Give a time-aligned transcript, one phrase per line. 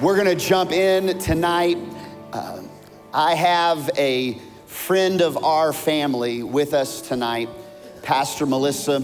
[0.00, 1.76] We're going to jump in tonight.
[2.32, 2.62] Uh,
[3.12, 7.50] I have a friend of our family with us tonight,
[8.02, 9.02] Pastor Melissa.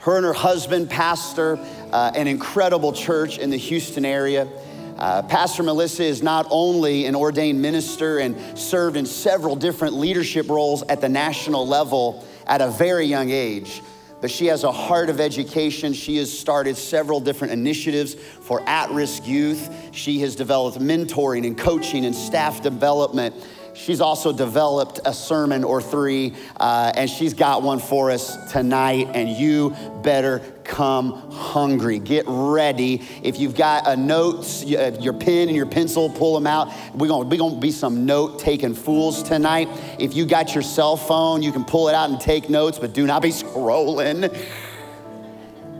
[0.00, 1.58] Her and her husband pastor
[1.92, 4.48] uh, an incredible church in the Houston area.
[4.96, 10.48] Uh, Pastor Melissa is not only an ordained minister and served in several different leadership
[10.48, 13.82] roles at the national level at a very young age,
[14.22, 15.92] but she has a heart of education.
[15.92, 19.68] She has started several different initiatives for at risk youth.
[19.90, 23.34] She has developed mentoring and coaching and staff development.
[23.74, 29.08] She's also developed a sermon or three, uh, and she's got one for us tonight.
[29.14, 31.98] And you better come hungry.
[31.98, 33.02] Get ready.
[33.22, 36.72] If you've got a notes, uh, your pen and your pencil, pull them out.
[36.94, 39.68] We're gonna, we're gonna be some note taking fools tonight.
[39.98, 42.92] If you got your cell phone, you can pull it out and take notes, but
[42.92, 44.30] do not be scrolling.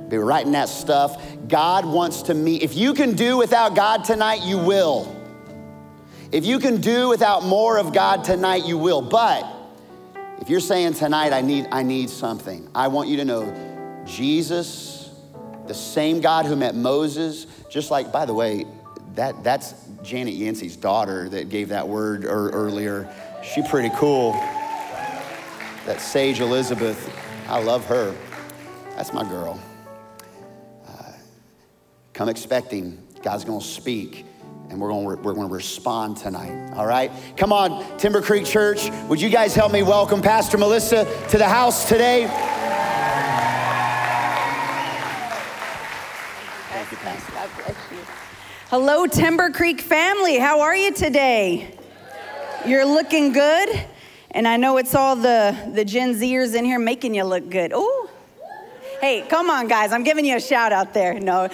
[0.08, 1.22] Be writing that stuff.
[1.48, 2.62] God wants to meet.
[2.62, 5.21] If you can do without God tonight, you will.
[6.32, 9.02] If you can do without more of God tonight, you will.
[9.02, 9.46] But
[10.40, 15.10] if you're saying tonight, I need, I need something, I want you to know Jesus,
[15.66, 18.64] the same God who met Moses, just like, by the way,
[19.14, 23.14] that, that's Janet Yancey's daughter that gave that word er, earlier.
[23.44, 24.32] She pretty cool.
[25.84, 27.14] That sage Elizabeth,
[27.46, 28.16] I love her.
[28.96, 29.60] That's my girl.
[30.88, 31.12] Uh,
[32.14, 34.24] come expecting God's gonna speak
[34.72, 36.72] and we're going to, we're going to respond tonight.
[36.74, 37.12] All right?
[37.36, 41.46] Come on, Timber Creek Church, would you guys help me welcome Pastor Melissa to the
[41.46, 42.26] house today?
[46.70, 47.32] Thank you, Pastor.
[47.32, 47.98] God bless you.
[48.70, 50.38] Hello, Timber Creek family.
[50.38, 51.76] How are you today?
[52.66, 53.68] You're looking good.
[54.30, 57.72] And I know it's all the, the Gen Zers in here making you look good.
[57.74, 58.08] Oh,
[59.02, 59.92] hey, come on, guys.
[59.92, 61.20] I'm giving you a shout out there.
[61.20, 61.50] No,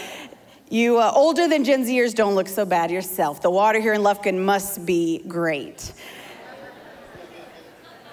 [0.71, 3.41] you uh, older than Gen Zers don't look so bad yourself.
[3.41, 5.93] The water here in Lufkin must be great.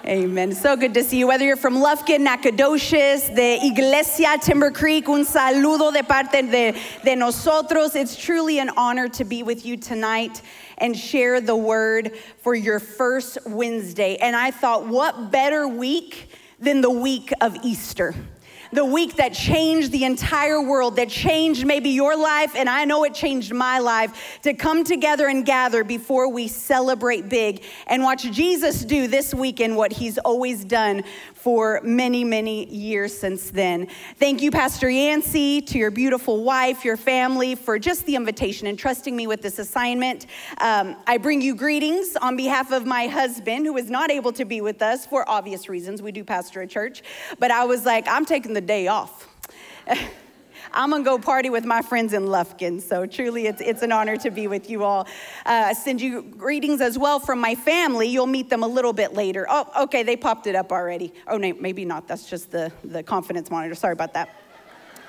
[0.06, 0.52] Amen.
[0.52, 1.26] So good to see you.
[1.26, 7.16] Whether you're from Lufkin, Nacogdoches, the Iglesia Timber Creek, un saludo de parte de, de
[7.16, 7.96] nosotros.
[7.96, 10.42] It's truly an honor to be with you tonight
[10.78, 14.16] and share the word for your first Wednesday.
[14.16, 16.30] And I thought, what better week
[16.60, 18.14] than the week of Easter?
[18.76, 23.04] The week that changed the entire world, that changed maybe your life, and I know
[23.04, 28.30] it changed my life, to come together and gather before we celebrate big and watch
[28.30, 31.04] Jesus do this weekend what he's always done
[31.46, 33.86] for many, many years since then.
[34.18, 38.76] Thank you, Pastor Yancey, to your beautiful wife, your family, for just the invitation and
[38.76, 40.26] trusting me with this assignment.
[40.60, 44.44] Um, I bring you greetings on behalf of my husband, who is not able to
[44.44, 46.02] be with us for obvious reasons.
[46.02, 47.04] We do pastor a church,
[47.38, 49.28] but I was like, I'm taking the day off.
[50.76, 52.82] I'm gonna go party with my friends in Lufkin.
[52.82, 55.08] So truly, it's, it's an honor to be with you all.
[55.46, 58.08] Uh, send you greetings as well from my family.
[58.08, 59.46] You'll meet them a little bit later.
[59.48, 61.14] Oh, okay, they popped it up already.
[61.26, 62.06] Oh, no, maybe not.
[62.06, 63.74] That's just the, the confidence monitor.
[63.74, 64.28] Sorry about that.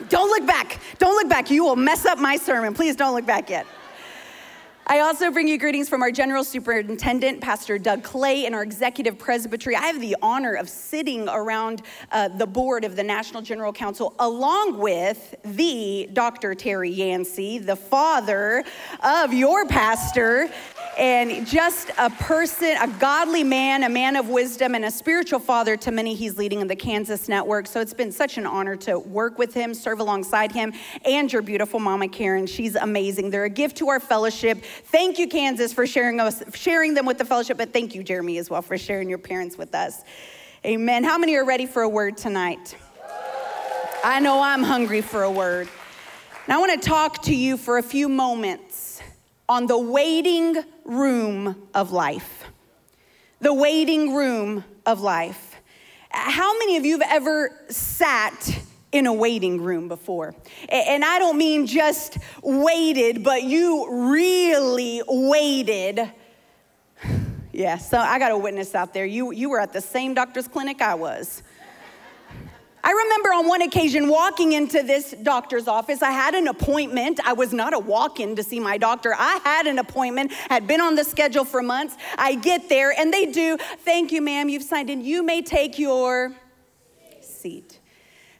[0.08, 0.80] Don't look back.
[1.00, 1.52] Don't look back.
[1.52, 2.74] You will mess up my sermon.
[2.74, 3.66] Please don't look back yet.
[4.90, 9.20] I also bring you greetings from our General Superintendent, Pastor Doug Clay, and our Executive
[9.20, 9.76] Presbytery.
[9.76, 14.16] I have the honor of sitting around uh, the board of the National General Council
[14.20, 16.56] along with the Dr.
[16.56, 18.64] Terry Yancey, the father
[19.04, 20.50] of your pastor,
[20.98, 25.78] and just a person, a godly man, a man of wisdom, and a spiritual father
[25.78, 27.68] to many he's leading in the Kansas network.
[27.68, 30.74] So it's been such an honor to work with him, serve alongside him,
[31.06, 32.48] and your beautiful mama Karen.
[32.48, 33.30] She's amazing.
[33.30, 34.64] They're a gift to our fellowship.
[34.86, 38.38] Thank you, Kansas, for sharing us, sharing them with the fellowship, but thank you, Jeremy,
[38.38, 40.04] as well, for sharing your parents with us.
[40.66, 41.04] Amen.
[41.04, 42.76] How many are ready for a word tonight?
[44.04, 45.70] I know I'm hungry for a word.
[46.48, 49.02] Now I want to talk to you for a few moments
[49.50, 52.46] on the waiting room of life.
[53.42, 55.56] The waiting room of life.
[56.10, 58.60] How many of you have ever sat
[58.92, 60.36] in a waiting room before?
[60.70, 66.12] And I don't mean just waited, but you really waited.
[67.54, 69.04] Yeah, so I got a witness out there.
[69.04, 71.42] You, you were at the same doctor's clinic I was.
[72.88, 76.02] I remember on one occasion walking into this doctor's office.
[76.02, 77.20] I had an appointment.
[77.26, 79.14] I was not a walk in to see my doctor.
[79.14, 81.98] I had an appointment, had been on the schedule for months.
[82.18, 85.04] I get there and they do, thank you, ma'am, you've signed in.
[85.04, 86.34] You may take your
[87.20, 87.80] seat.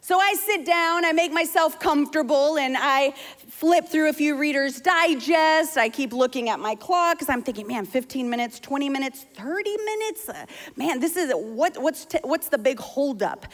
[0.08, 3.12] So I sit down, I make myself comfortable, and I
[3.46, 5.76] flip through a few Reader's Digest.
[5.76, 9.76] I keep looking at my clock because I'm thinking, man, 15 minutes, 20 minutes, 30
[9.76, 10.30] minutes?
[10.30, 10.46] Uh,
[10.76, 13.44] man, this is what, what's, t- what's the big holdup?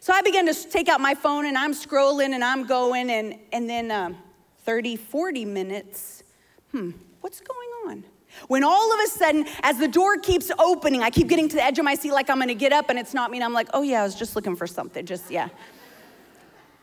[0.00, 3.38] So I begin to take out my phone and I'm scrolling and I'm going, and,
[3.52, 4.16] and then um,
[4.64, 6.24] 30, 40 minutes
[6.72, 6.90] hmm,
[7.20, 8.04] what's going on?
[8.48, 11.62] When all of a sudden, as the door keeps opening, I keep getting to the
[11.62, 13.52] edge of my seat like I'm gonna get up and it's not me, and I'm
[13.52, 15.50] like, oh yeah, I was just looking for something, just yeah.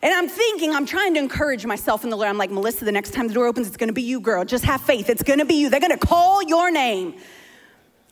[0.02, 2.30] And I'm thinking, I'm trying to encourage myself in the Lord.
[2.30, 4.46] I'm like, Melissa, the next time the door opens, it's gonna be you, girl.
[4.46, 5.10] Just have faith.
[5.10, 5.70] It's gonna be you.
[5.70, 7.16] They're gonna call your name.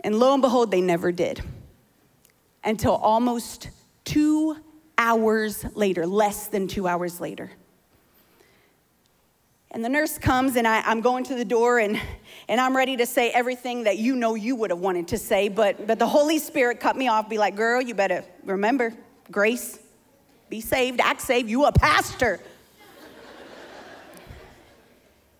[0.03, 1.41] And lo and behold, they never did.
[2.63, 3.69] Until almost
[4.03, 4.57] two
[4.97, 7.51] hours later, less than two hours later.
[9.75, 11.99] And the nurse comes, and I, am going to the door, and,
[12.47, 15.49] and I'm ready to say everything that you know you would have wanted to say,
[15.49, 18.93] but, but the Holy Spirit cut me off, be like, girl, you better remember
[19.29, 19.77] grace,
[20.49, 22.39] be saved, act saved, you a pastor.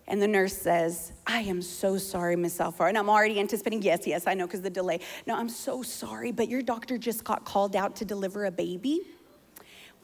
[0.08, 2.90] and the nurse says, I am so sorry, Miss Alfaro.
[2.90, 5.00] And I'm already anticipating, yes, yes, I know, because the delay.
[5.28, 9.02] No, I'm so sorry, but your doctor just got called out to deliver a baby.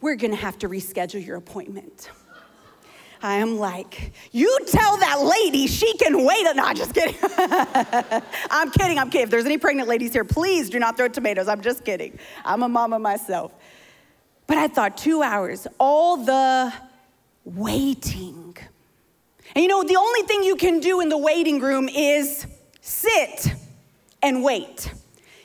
[0.02, 2.10] We're gonna have to reschedule your appointment.
[3.24, 6.44] I am like, you tell that lady she can wait.
[6.56, 7.16] No, I'm just kidding.
[8.50, 8.98] I'm kidding.
[8.98, 9.26] I'm kidding.
[9.26, 11.48] If there's any pregnant ladies here, please do not throw tomatoes.
[11.48, 12.18] I'm just kidding.
[12.44, 13.54] I'm a mama myself.
[14.48, 16.74] But I thought two hours, all the
[17.46, 18.58] waiting.
[19.56, 22.46] And you know, the only thing you can do in the waiting room is
[22.82, 23.54] sit
[24.22, 24.92] and wait.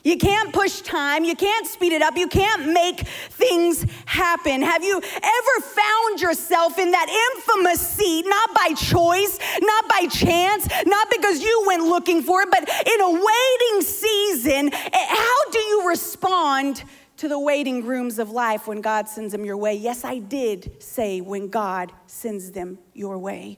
[0.07, 1.25] You can't push time.
[1.25, 2.15] You can't speed it up.
[2.15, 4.61] You can't make things happen.
[4.61, 10.65] Have you ever found yourself in that infamous seat, not by choice, not by chance,
[10.85, 14.73] not because you went looking for it, but in a waiting season?
[14.73, 16.83] Eh, how do you respond?
[17.17, 19.73] To the waiting rooms of life when God sends them your way.
[19.73, 23.57] Yes, I did say when God sends them your way.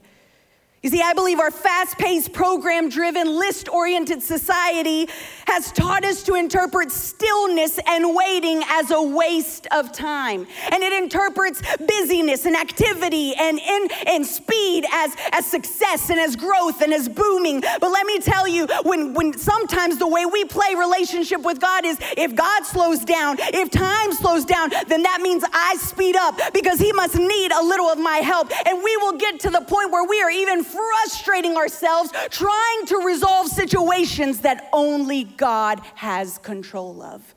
[0.82, 5.10] You see, I believe our fast paced, program driven, list oriented society
[5.46, 10.46] has taught us to interpret stillness and waiting as a waste of time.
[10.72, 16.34] And it interprets busyness and activity and, and, and speed as, as success and as
[16.34, 17.60] growth and as booming.
[17.60, 21.84] But let me tell you, when, when sometimes the way we play relationship with God
[21.84, 26.40] is if God slows down, if time slows down, then that means I speed up
[26.54, 28.50] because He must need a little of my help.
[28.66, 32.98] And we will get to the point where we are even frustrating ourselves trying to
[32.98, 37.34] resolve situations that only God has control of.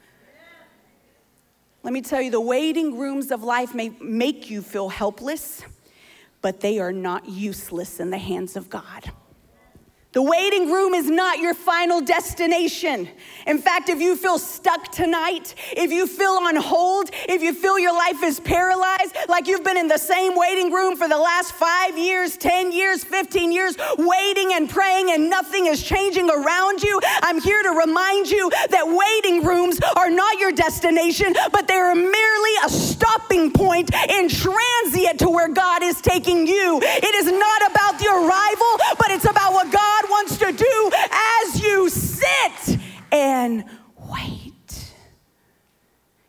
[1.83, 5.63] Let me tell you, the waiting rooms of life may make you feel helpless,
[6.41, 9.11] but they are not useless in the hands of God.
[10.13, 13.09] The waiting room is not your final destination.
[13.47, 17.79] In fact, if you feel stuck tonight, if you feel on hold, if you feel
[17.79, 21.53] your life is paralyzed, like you've been in the same waiting room for the last
[21.53, 27.01] five years, 10 years, 15 years, waiting and praying and nothing is changing around you,
[27.23, 31.95] I'm here to remind you that waiting rooms are not your destination, but they are
[31.95, 36.79] merely a stopping point in transient to where God is taking you.
[36.83, 40.02] It is not about the arrival, but it's about what God
[44.11, 44.93] wait.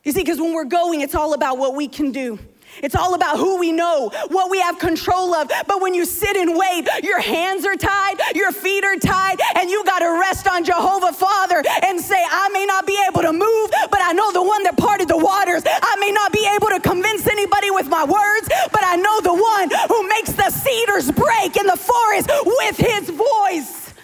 [0.05, 2.39] You see, because when we're going, it's all about what we can do.
[2.83, 5.49] It's all about who we know, what we have control of.
[5.67, 9.71] But when you sit and wait, your hands are tied, your feet are tied, and
[9.71, 13.33] you got to rest on Jehovah Father and say, I may not be able to
[13.33, 15.63] move, but I know the one that parted the waters.
[15.67, 19.35] I may not be able to convince anybody with my words, but I know the
[19.35, 23.95] one who makes the cedars break in the forest with his voice.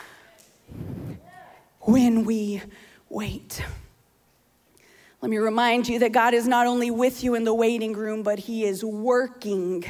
[1.80, 2.62] When we
[3.11, 3.62] wait.
[5.21, 8.23] Let me remind you that God is not only with you in the waiting room,
[8.23, 9.85] but He is working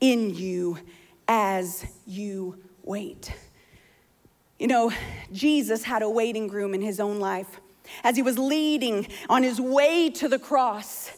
[0.00, 0.78] in you
[1.26, 3.32] as you wait.
[4.58, 4.92] You know,
[5.32, 7.60] Jesus had a waiting room in His own life.
[8.04, 11.10] As He was leading on His way to the cross,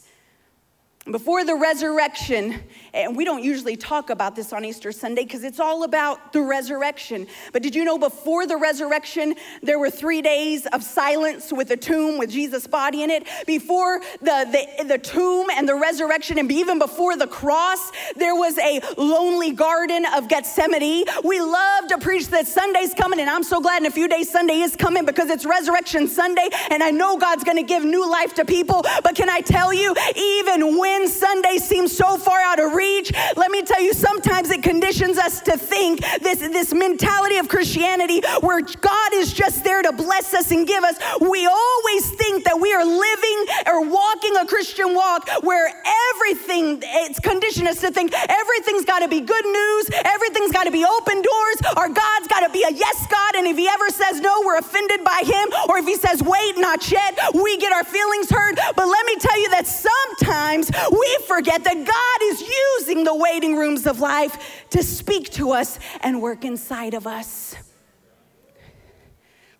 [1.11, 2.61] before the resurrection,
[2.93, 6.41] and we don't usually talk about this on Easter Sunday because it's all about the
[6.41, 7.27] resurrection.
[7.51, 11.77] But did you know before the resurrection, there were three days of silence with a
[11.77, 13.27] tomb with Jesus' body in it?
[13.47, 18.57] Before the, the, the tomb and the resurrection, and even before the cross, there was
[18.57, 21.05] a lonely garden of Gethsemane.
[21.23, 24.29] We love to preach that Sunday's coming, and I'm so glad in a few days
[24.29, 28.35] Sunday is coming because it's Resurrection Sunday, and I know God's gonna give new life
[28.35, 28.83] to people.
[29.03, 33.13] But can I tell you, even when when Sunday seems so far out of reach,
[33.37, 38.21] let me tell you, sometimes it conditions us to think this, this mentality of Christianity
[38.41, 40.97] where God is just there to bless us and give us.
[41.21, 45.71] We always think that we are living or walking a Christian walk where
[46.11, 50.71] everything, it's conditioned us to think everything's got to be good news, everything's got to
[50.71, 53.35] be open doors, our God's got to be a yes God.
[53.35, 56.57] And if He ever says no, we're offended by Him, or if He says wait,
[56.57, 58.59] not yet, we get our feelings hurt.
[58.75, 63.55] But let me tell you that sometimes we forget that God is using the waiting
[63.55, 67.55] rooms of life to speak to us and work inside of us.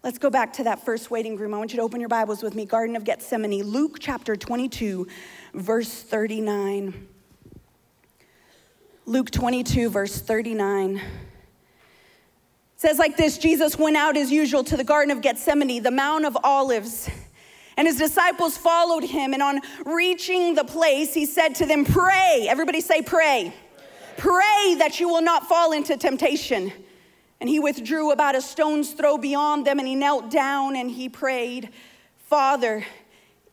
[0.04, 1.54] Let's go back to that first waiting room.
[1.54, 2.66] I want you to open your Bibles with me.
[2.66, 5.08] Garden of Gethsemane, Luke chapter 22,
[5.54, 7.08] verse 39.
[9.06, 11.02] Luke 22, verse 39
[12.80, 16.24] says like this Jesus went out as usual to the Garden of Gethsemane, the Mount
[16.24, 17.10] of Olives.
[17.80, 19.34] And his disciples followed him.
[19.34, 22.46] And on reaching the place, he said to them, Pray.
[22.50, 23.54] Everybody say, Pray.
[24.18, 26.74] Pray that you will not fall into temptation.
[27.40, 31.08] And he withdrew about a stone's throw beyond them and he knelt down and he
[31.08, 31.70] prayed,
[32.18, 32.86] Father,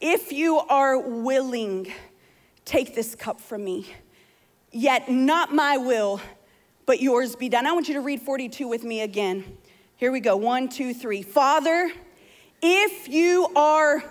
[0.00, 1.92] if you are willing,
[2.64, 3.87] take this cup from me.
[4.73, 6.21] Yet not my will,
[6.85, 7.64] but yours be done.
[7.64, 9.45] I want you to read 42 with me again.
[9.95, 10.37] Here we go.
[10.37, 11.23] One, two, three.
[11.23, 11.92] Father,
[12.61, 14.02] if you are,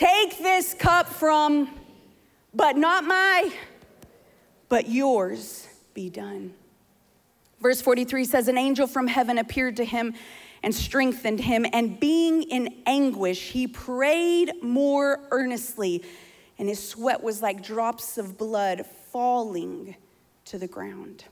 [0.00, 1.68] take this cup from,
[2.54, 3.52] but not my,
[4.70, 6.54] but yours be done.
[7.60, 10.14] Verse 43 says, An angel from heaven appeared to him
[10.62, 16.02] and strengthened him, and being in anguish, he prayed more earnestly,
[16.58, 19.96] and his sweat was like drops of blood falling
[20.46, 21.24] to the ground.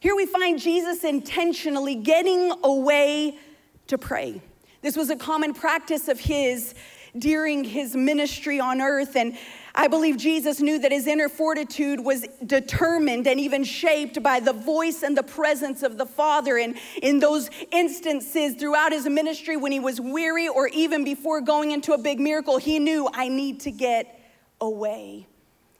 [0.00, 3.38] Here we find Jesus intentionally getting away
[3.86, 4.42] to pray.
[4.82, 6.74] This was a common practice of his
[7.18, 9.16] during his ministry on earth.
[9.16, 9.36] And
[9.74, 14.52] I believe Jesus knew that his inner fortitude was determined and even shaped by the
[14.52, 16.58] voice and the presence of the Father.
[16.58, 21.70] And in those instances throughout his ministry, when he was weary or even before going
[21.70, 24.18] into a big miracle, he knew, I need to get
[24.60, 25.26] away.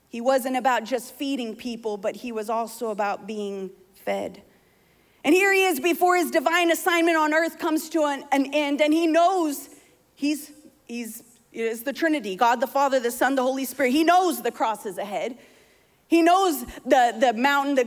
[0.09, 3.71] He wasn't about just feeding people, but he was also about being
[4.03, 4.41] fed.
[5.23, 8.81] And here he is before his divine assignment on earth comes to an, an end,
[8.81, 9.69] and he knows
[10.15, 10.51] he's
[10.91, 13.91] He's it's the Trinity God the Father, the Son, the Holy Spirit.
[13.91, 15.37] He knows the cross is ahead.
[16.09, 17.85] He knows the, the mountain, the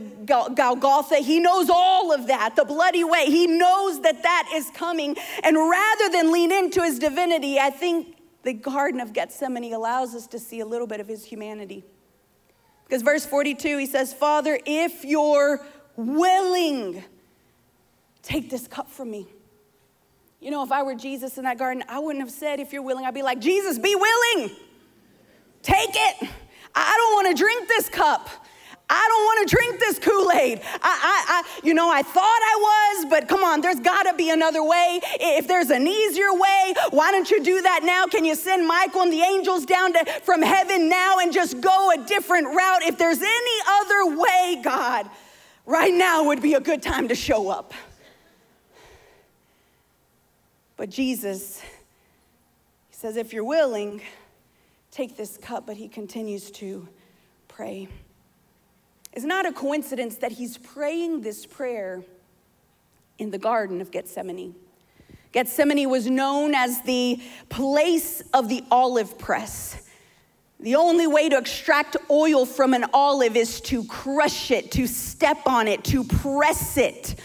[0.55, 1.17] Golgotha.
[1.17, 3.27] He knows all of that, the bloody way.
[3.27, 5.15] He knows that that is coming.
[5.43, 10.25] And rather than lean into his divinity, I think the Garden of Gethsemane allows us
[10.25, 11.85] to see a little bit of his humanity.
[12.85, 15.63] Because verse 42, he says, Father, if you're
[15.95, 17.03] willing,
[18.23, 19.27] take this cup from me.
[20.45, 22.83] You know, if I were Jesus in that garden, I wouldn't have said, if you're
[22.83, 24.51] willing, I'd be like, Jesus, be willing.
[25.63, 26.29] Take it.
[26.75, 28.29] I don't want to drink this cup.
[28.87, 30.61] I don't want to drink this Kool Aid.
[30.61, 34.13] I, I, I, you know, I thought I was, but come on, there's got to
[34.13, 34.99] be another way.
[35.19, 38.05] If there's an easier way, why don't you do that now?
[38.05, 41.89] Can you send Michael and the angels down to, from heaven now and just go
[41.89, 42.83] a different route?
[42.83, 45.09] If there's any other way, God,
[45.65, 47.73] right now would be a good time to show up.
[50.77, 54.01] But Jesus, he says, if you're willing,
[54.91, 56.87] take this cup, but he continues to
[57.47, 57.87] pray.
[59.13, 62.03] It's not a coincidence that he's praying this prayer
[63.17, 64.55] in the Garden of Gethsemane.
[65.31, 69.89] Gethsemane was known as the place of the olive press.
[70.59, 75.39] The only way to extract oil from an olive is to crush it, to step
[75.45, 77.15] on it, to press it.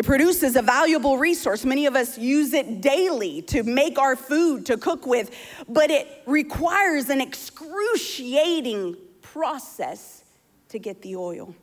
[0.00, 1.62] It produces a valuable resource.
[1.62, 5.30] Many of us use it daily to make our food, to cook with,
[5.68, 10.24] but it requires an excruciating process
[10.70, 11.54] to get the oil.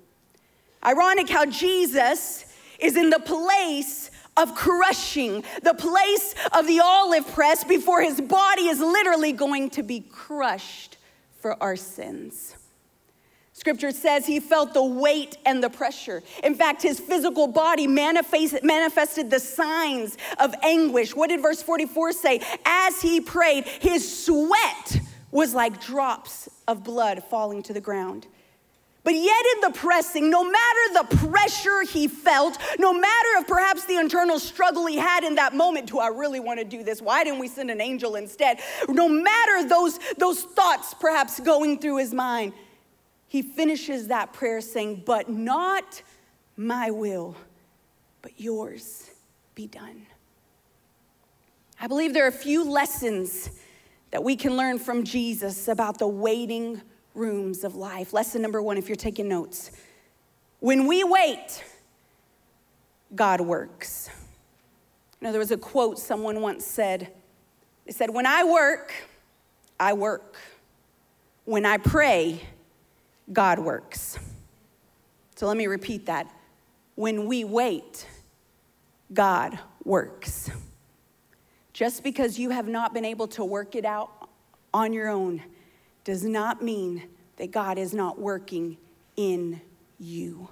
[0.85, 2.45] Ironic how Jesus
[2.77, 8.67] is in the place of crushing, the place of the olive press before his body
[8.67, 10.97] is literally going to be crushed
[11.39, 12.55] for our sins.
[13.57, 16.21] Scripture says he felt the weight and the pressure.
[16.43, 21.15] In fact, his physical body manifested the signs of anguish.
[21.15, 22.41] What did verse 44 say?
[22.63, 28.27] As he prayed, his sweat was like drops of blood falling to the ground.
[29.03, 33.85] But yet, in the pressing, no matter the pressure he felt, no matter of perhaps
[33.85, 37.01] the internal struggle he had in that moment, do I really want to do this?
[37.01, 38.59] Why didn't we send an angel instead?
[38.87, 42.53] No matter those, those thoughts perhaps going through his mind,
[43.27, 46.01] he finishes that prayer saying, But not
[46.55, 47.35] my will,
[48.21, 49.09] but yours
[49.55, 50.05] be done.
[51.79, 53.49] I believe there are a few lessons
[54.11, 56.81] that we can learn from Jesus about the waiting
[57.13, 58.13] rooms of life.
[58.13, 59.71] Lesson number one, if you're taking notes
[60.59, 61.63] when we wait,
[63.13, 64.09] God works.
[65.19, 67.13] You know, there was a quote someone once said.
[67.85, 68.93] They said, When I work,
[69.79, 70.37] I work.
[71.45, 72.41] When I pray,
[73.31, 74.17] God works.
[75.35, 76.27] So let me repeat that.
[76.95, 78.07] When we wait,
[79.13, 80.49] God works.
[81.73, 84.29] Just because you have not been able to work it out
[84.73, 85.43] on your own
[86.03, 87.03] does not mean
[87.37, 88.77] that God is not working
[89.15, 89.61] in
[89.99, 90.49] you.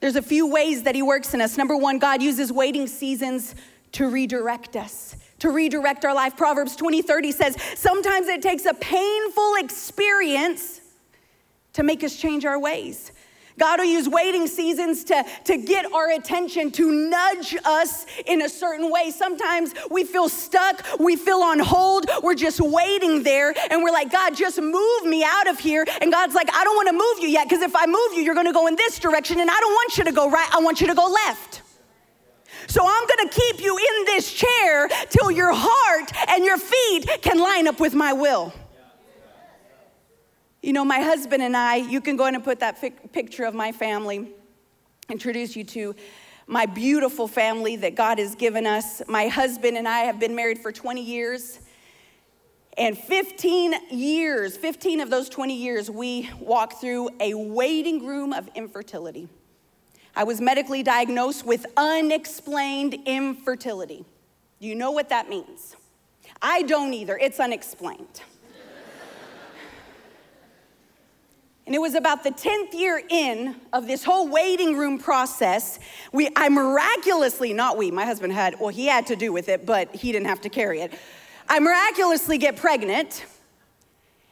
[0.00, 1.56] There's a few ways that He works in us.
[1.56, 3.54] Number one, God uses waiting seasons
[3.92, 6.36] to redirect us, to redirect our life.
[6.36, 10.82] Proverbs 20 30 says, Sometimes it takes a painful experience
[11.74, 13.12] to make us change our ways.
[13.58, 18.48] God will use waiting seasons to, to get our attention, to nudge us in a
[18.48, 19.12] certain way.
[19.12, 24.10] Sometimes we feel stuck, we feel on hold, we're just waiting there, and we're like,
[24.10, 25.86] God, just move me out of here.
[26.00, 28.22] And God's like, I don't want to move you yet, because if I move you,
[28.22, 30.48] you're going to go in this direction, and I don't want you to go right,
[30.52, 31.62] I want you to go left.
[32.66, 37.22] So I'm going to keep you in this chair till your heart and your feet
[37.22, 38.52] can line up with my will.
[40.64, 42.80] You know, my husband and I, you can go in and put that
[43.12, 44.30] picture of my family,
[45.10, 45.94] introduce you to
[46.46, 49.02] my beautiful family that God has given us.
[49.06, 51.60] My husband and I have been married for 20 years.
[52.78, 58.48] And 15 years, 15 of those 20 years, we walked through a waiting room of
[58.54, 59.28] infertility.
[60.16, 64.06] I was medically diagnosed with unexplained infertility.
[64.62, 65.76] Do you know what that means?
[66.40, 68.22] I don't either, it's unexplained.
[71.66, 75.78] And it was about the 10th year in of this whole waiting room process.
[76.12, 79.64] We, I miraculously, not we, my husband had, well, he had to do with it,
[79.64, 80.92] but he didn't have to carry it.
[81.48, 83.24] I miraculously get pregnant.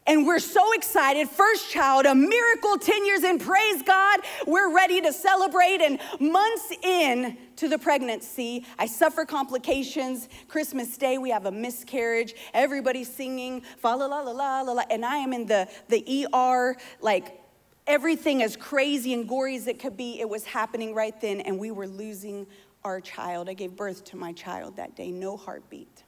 [0.07, 1.29] And we're so excited.
[1.29, 4.21] First child, a miracle, 10 years in, praise God.
[4.47, 5.81] We're ready to celebrate.
[5.81, 10.29] And months in to the pregnancy, I suffer complications.
[10.49, 12.35] Christmas Day, we have a miscarriage.
[12.53, 14.83] Everybody's singing, fa la la la la la.
[14.91, 17.41] And I am in the, the ER, like
[17.87, 20.21] everything as crazy and gory as it could be.
[20.21, 22.49] It was happening right then, and we were losing
[22.85, 23.49] our child.
[23.49, 26.03] I gave birth to my child that day, no heartbeat.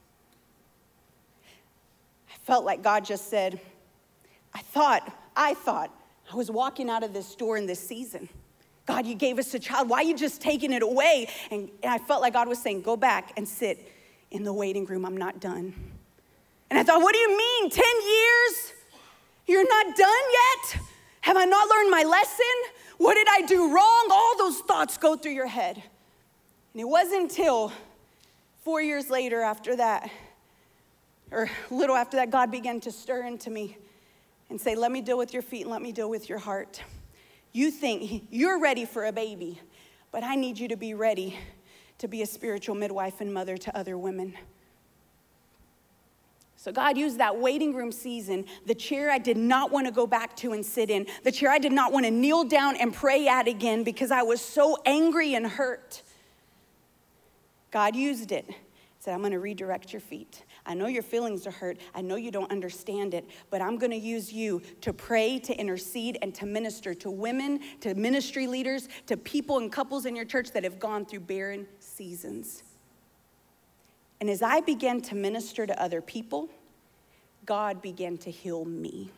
[2.28, 3.60] I felt like God just said,
[4.54, 5.90] I thought, I thought,
[6.32, 8.28] I was walking out of this store in this season.
[8.86, 9.88] God, you gave us a child.
[9.88, 11.28] Why are you just taking it away?
[11.50, 13.90] And, and I felt like God was saying, Go back and sit
[14.30, 15.04] in the waiting room.
[15.04, 15.74] I'm not done.
[16.70, 17.70] And I thought, What do you mean?
[17.70, 18.72] 10 years?
[19.46, 20.80] You're not done yet?
[21.22, 22.44] Have I not learned my lesson?
[22.98, 24.08] What did I do wrong?
[24.10, 25.76] All those thoughts go through your head.
[25.76, 27.72] And it wasn't until
[28.62, 30.10] four years later, after that,
[31.30, 33.76] or a little after that, God began to stir into me
[34.50, 36.82] and say, Let me deal with your feet and let me deal with your heart.
[37.52, 39.60] You think you're ready for a baby,
[40.10, 41.38] but I need you to be ready
[41.98, 44.34] to be a spiritual midwife and mother to other women.
[46.56, 50.06] So God used that waiting room season, the chair I did not want to go
[50.06, 52.92] back to and sit in, the chair I did not want to kneel down and
[52.92, 56.02] pray at again because I was so angry and hurt.
[57.70, 58.46] God used it.
[58.48, 58.54] He
[58.98, 60.42] Said, I'm going to redirect your feet.
[60.66, 61.78] I know your feelings are hurt.
[61.94, 65.54] I know you don't understand it, but I'm going to use you to pray, to
[65.54, 70.24] intercede, and to minister to women, to ministry leaders, to people and couples in your
[70.24, 72.62] church that have gone through barren seasons.
[74.20, 76.48] And as I began to minister to other people,
[77.44, 79.10] God began to heal me.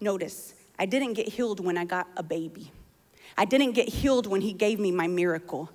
[0.00, 2.70] Notice, I didn't get healed when I got a baby.
[3.36, 5.70] I didn't get healed when He gave me my miracle.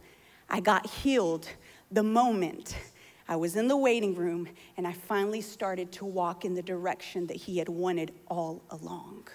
[0.49, 1.47] I got healed
[1.91, 2.75] the moment
[3.27, 7.27] I was in the waiting room and I finally started to walk in the direction
[7.27, 9.27] that He had wanted all along.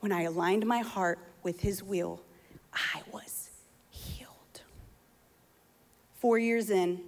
[0.00, 2.22] When I aligned my heart with His will,
[2.72, 3.50] I was
[3.90, 4.62] healed.
[6.18, 7.00] Four years in,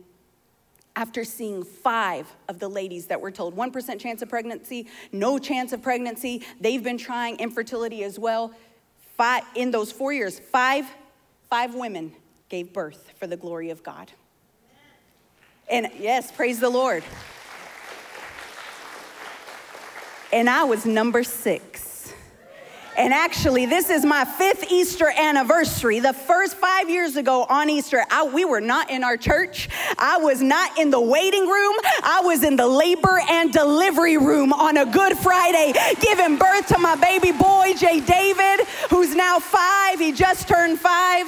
[0.94, 5.72] after seeing five of the ladies that were told 1% chance of pregnancy, no chance
[5.72, 8.52] of pregnancy, they've been trying infertility as well.
[9.16, 10.90] Five, in those four years, five,
[11.48, 12.12] five women
[12.48, 14.12] gave birth for the glory of God.
[15.72, 17.02] And yes, praise the Lord.
[20.30, 22.12] And I was number six.
[22.94, 25.98] And actually, this is my fifth Easter anniversary.
[25.98, 29.70] The first five years ago on Easter, I, we were not in our church.
[29.96, 31.74] I was not in the waiting room.
[32.02, 36.78] I was in the labor and delivery room on a Good Friday, giving birth to
[36.78, 39.98] my baby boy, Jay David, who's now five.
[39.98, 41.26] He just turned five.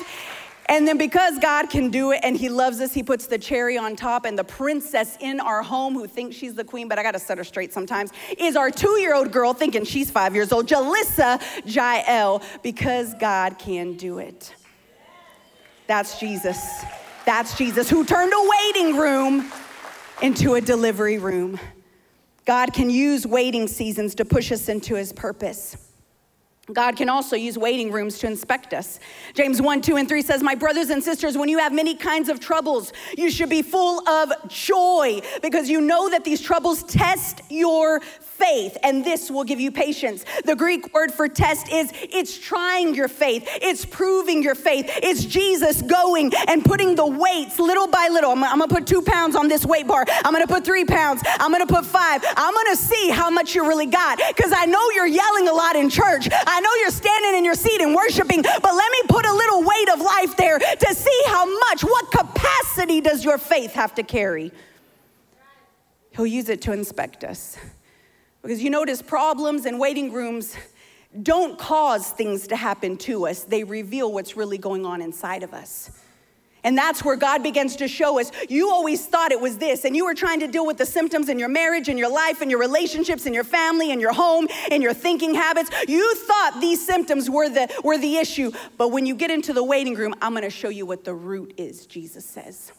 [0.67, 3.77] And then because God can do it and He loves us, He puts the cherry
[3.77, 4.25] on top.
[4.25, 7.39] And the princess in our home, who thinks she's the queen, but I gotta set
[7.39, 11.41] her straight sometimes, is our two year old girl thinking she's five years old, Jalissa
[11.65, 14.55] Jael, because God can do it.
[15.87, 16.85] That's Jesus.
[17.27, 19.51] That's Jesus who turned a waiting room
[20.23, 21.59] into a delivery room.
[22.45, 25.84] God can use waiting seasons to push us into His purpose.
[26.73, 28.99] God can also use waiting rooms to inspect us.
[29.35, 32.31] James 1, 2, and 3 says, My brothers and sisters, when you have many kinds
[32.31, 37.43] of troubles, you should be full of joy because you know that these troubles test
[37.51, 38.01] your
[38.39, 40.25] faith, and this will give you patience.
[40.45, 44.91] The Greek word for test is it's trying your faith, it's proving your faith.
[45.03, 48.33] It's Jesus going and putting the weights little by little.
[48.33, 51.23] I'm, I'm gonna put two pounds on this weight bar, I'm gonna put three pounds,
[51.41, 52.25] I'm gonna put five.
[52.37, 55.77] I'm gonna see how much you really got because I know you're yelling a lot
[55.77, 56.29] in church.
[56.31, 59.63] I know you're standing in your seat and worshiping, but let me put a little
[59.63, 64.03] weight of life there to see how much, what capacity does your faith have to
[64.03, 64.53] carry?
[66.11, 67.57] He'll use it to inspect us.
[68.45, 70.55] Because you notice problems and waiting rooms
[71.23, 75.55] don't cause things to happen to us, they reveal what's really going on inside of
[75.55, 75.91] us.
[76.63, 78.31] And that's where God begins to show us.
[78.51, 81.31] You always thought it was this, and you were trying to deal with the symptoms
[81.31, 84.47] in your marriage, in your life, in your relationships, in your family, in your home,
[84.71, 85.71] in your thinking habits.
[85.89, 88.53] You thought these symptoms were the, were the issue.
[88.77, 91.55] But when you get into the waiting room, I'm gonna show you what the root
[91.57, 92.73] is, Jesus says.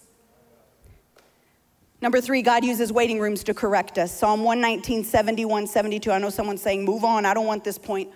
[2.01, 4.11] Number three, God uses waiting rooms to correct us.
[4.11, 6.11] Psalm 119, 71, 72.
[6.11, 8.11] I know someone's saying, move on, I don't want this point.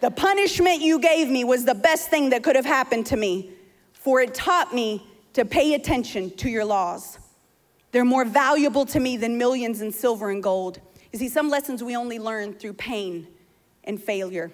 [0.00, 3.50] The punishment you gave me was the best thing that could have happened to me
[3.92, 7.18] for it taught me to pay attention to your laws.
[7.90, 10.80] They're more valuable to me than millions in silver and gold.
[11.12, 13.26] You see, some lessons we only learn through pain
[13.84, 14.50] and failure.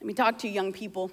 [0.00, 1.10] Let me talk to you, young people.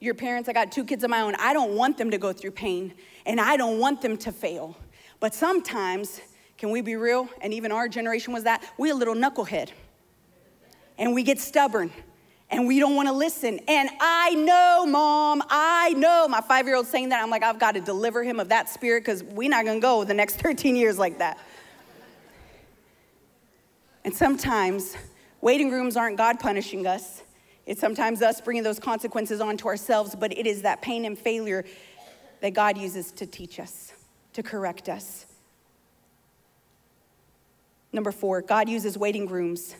[0.00, 1.34] Your parents, I got two kids of my own.
[1.36, 2.94] I don't want them to go through pain
[3.26, 4.76] and I don't want them to fail.
[5.20, 6.20] But sometimes,
[6.58, 7.28] can we be real?
[7.40, 9.70] And even our generation was that, we a little knucklehead.
[10.98, 11.92] And we get stubborn
[12.50, 13.60] and we don't want to listen.
[13.68, 16.26] And I know, mom, I know.
[16.28, 18.68] My five year old saying that, I'm like, I've got to deliver him of that
[18.68, 21.38] spirit because we're not going to go the next 13 years like that.
[24.04, 24.96] And sometimes
[25.40, 27.22] waiting rooms aren't God punishing us,
[27.66, 31.64] it's sometimes us bringing those consequences onto ourselves, but it is that pain and failure
[32.40, 33.92] that God uses to teach us,
[34.42, 35.26] to correct us.
[37.92, 39.74] Number four, God uses waiting rooms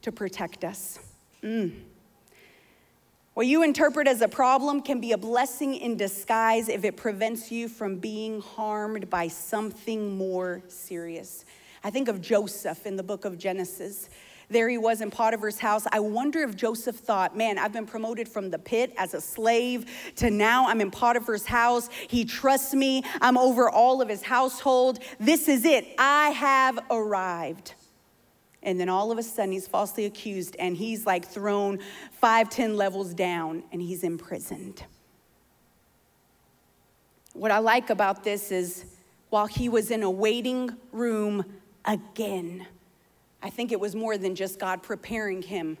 [0.00, 0.98] to protect us.
[1.42, 1.72] Mm.
[3.34, 7.52] What you interpret as a problem can be a blessing in disguise if it prevents
[7.52, 11.44] you from being harmed by something more serious.
[11.84, 14.10] I think of Joseph in the book of Genesis.
[14.52, 15.86] There he was in Potiphar's house.
[15.90, 20.12] I wonder if Joseph thought, man, I've been promoted from the pit as a slave
[20.16, 21.88] to now I'm in Potiphar's house.
[22.08, 23.02] He trusts me.
[23.20, 24.98] I'm over all of his household.
[25.18, 25.86] This is it.
[25.98, 27.74] I have arrived.
[28.62, 31.80] And then all of a sudden, he's falsely accused and he's like thrown
[32.12, 34.84] five, ten levels down and he's imprisoned.
[37.32, 38.84] What I like about this is
[39.30, 41.44] while he was in a waiting room
[41.86, 42.66] again,
[43.42, 45.76] I think it was more than just God preparing him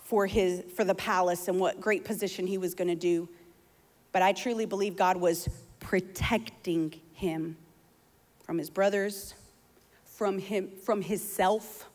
[0.00, 3.28] for, his, for the palace and what great position he was going to do.
[4.12, 7.56] But I truly believe God was protecting him
[8.42, 9.34] from his brothers,
[10.04, 11.88] from him, from himself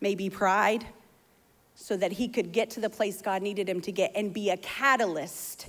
[0.00, 0.84] maybe pride,
[1.74, 4.50] so that he could get to the place God needed him to get and be
[4.50, 5.68] a catalyst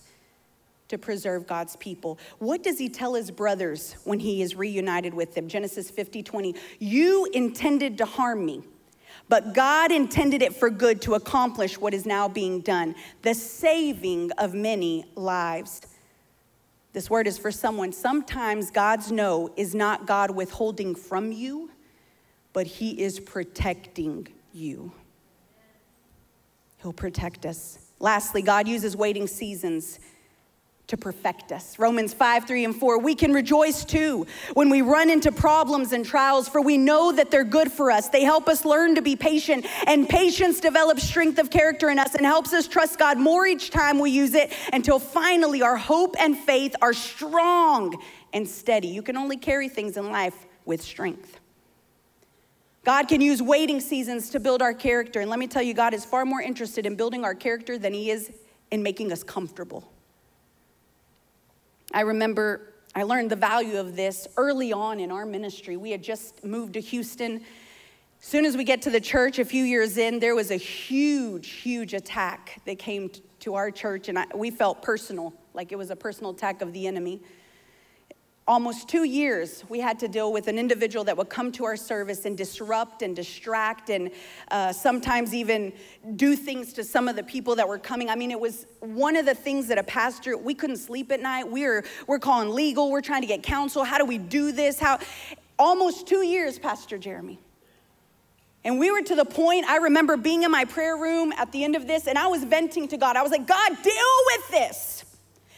[0.93, 2.19] to preserve God's people.
[2.37, 5.47] What does he tell his brothers when he is reunited with them?
[5.47, 6.55] Genesis 50 20.
[6.79, 8.61] You intended to harm me,
[9.27, 14.31] but God intended it for good to accomplish what is now being done the saving
[14.37, 15.81] of many lives.
[16.93, 17.91] This word is for someone.
[17.91, 21.71] Sometimes God's no is not God withholding from you,
[22.53, 24.91] but He is protecting you.
[26.83, 27.79] He'll protect us.
[27.99, 29.97] Lastly, God uses waiting seasons
[30.87, 31.79] to perfect us.
[31.79, 32.99] Romans 5, 3, and 4.
[32.99, 37.31] We can rejoice too when we run into problems and trials, for we know that
[37.31, 38.09] they're good for us.
[38.09, 42.15] They help us learn to be patient, and patience develops strength of character in us
[42.15, 46.15] and helps us trust God more each time we use it until finally our hope
[46.19, 48.01] and faith are strong
[48.33, 48.89] and steady.
[48.89, 51.39] You can only carry things in life with strength.
[52.83, 55.21] God can use waiting seasons to build our character.
[55.21, 57.93] And let me tell you, God is far more interested in building our character than
[57.93, 58.31] He is
[58.71, 59.92] in making us comfortable.
[61.93, 65.77] I remember I learned the value of this early on in our ministry.
[65.77, 67.41] We had just moved to Houston.
[68.21, 70.55] As soon as we get to the church, a few years in, there was a
[70.55, 75.75] huge, huge attack that came to our church, and I, we felt personal, like it
[75.75, 77.21] was a personal attack of the enemy
[78.47, 81.77] almost two years, we had to deal with an individual that would come to our
[81.77, 84.11] service and disrupt and distract and
[84.51, 85.71] uh, sometimes even
[86.15, 88.09] do things to some of the people that were coming.
[88.09, 91.21] I mean, it was one of the things that a pastor, we couldn't sleep at
[91.21, 91.49] night.
[91.49, 93.83] We were, we're calling legal, we're trying to get counsel.
[93.83, 94.79] How do we do this?
[94.79, 94.99] How,
[95.57, 97.39] almost two years, Pastor Jeremy.
[98.65, 101.63] And we were to the point, I remember being in my prayer room at the
[101.63, 103.17] end of this, and I was venting to God.
[103.17, 104.92] I was like, God, deal with this.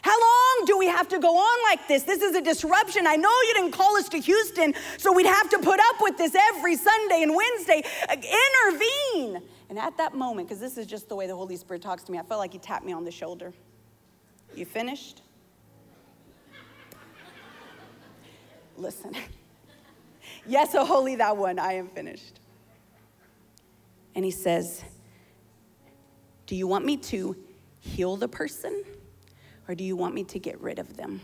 [0.05, 2.03] How long do we have to go on like this.
[2.03, 3.07] This is a disruption.
[3.07, 6.15] I know you didn't call us to Houston, so we'd have to put up with
[6.15, 7.81] this every Sunday and Wednesday.
[8.11, 9.41] Intervene.
[9.67, 12.11] And at that moment, because this is just the way the Holy Spirit talks to
[12.11, 13.51] me, I felt like He tapped me on the shoulder.
[14.53, 15.23] You finished?
[18.77, 19.15] Listen.
[20.45, 22.39] yes, O holy that one, I am finished.
[24.13, 24.83] And He says,
[26.45, 27.35] Do you want me to
[27.79, 28.83] heal the person
[29.67, 31.21] or do you want me to get rid of them?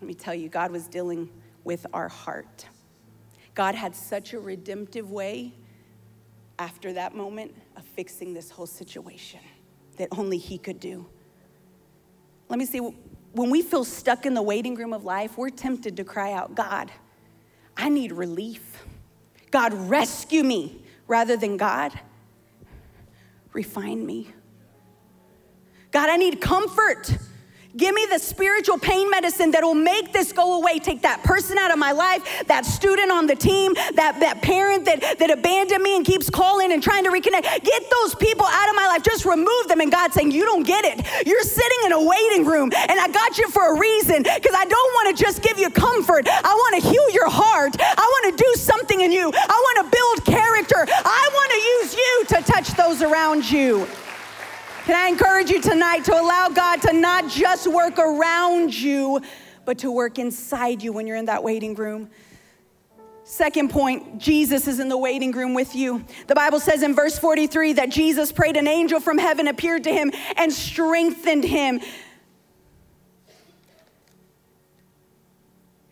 [0.00, 1.30] Let me tell you, God was dealing
[1.64, 2.66] with our heart.
[3.54, 5.52] God had such a redemptive way
[6.58, 9.40] after that moment of fixing this whole situation
[9.96, 11.06] that only He could do.
[12.48, 15.96] Let me see, when we feel stuck in the waiting room of life, we're tempted
[15.96, 16.90] to cry out, God,
[17.76, 18.84] I need relief.
[19.50, 21.98] God, rescue me, rather than God,
[23.52, 24.28] refine me.
[25.92, 27.18] God, I need comfort.
[27.76, 30.78] Give me the spiritual pain medicine that will make this go away.
[30.78, 34.84] Take that person out of my life, that student on the team, that, that parent
[34.84, 37.64] that, that abandoned me and keeps calling and trying to reconnect.
[37.64, 39.02] Get those people out of my life.
[39.02, 39.80] Just remove them.
[39.80, 41.26] And God's saying, You don't get it.
[41.26, 44.64] You're sitting in a waiting room, and I got you for a reason because I
[44.64, 46.28] don't want to just give you comfort.
[46.28, 47.76] I want to heal your heart.
[47.80, 49.32] I want to do something in you.
[49.34, 50.84] I want to build character.
[50.88, 53.86] I want to use you to touch those around you.
[54.84, 59.20] Can I encourage you tonight to allow God to not just work around you,
[59.64, 62.10] but to work inside you when you're in that waiting room?
[63.22, 66.04] Second point, Jesus is in the waiting room with you.
[66.26, 69.92] The Bible says in verse 43 that Jesus prayed, an angel from heaven appeared to
[69.92, 71.80] him and strengthened him.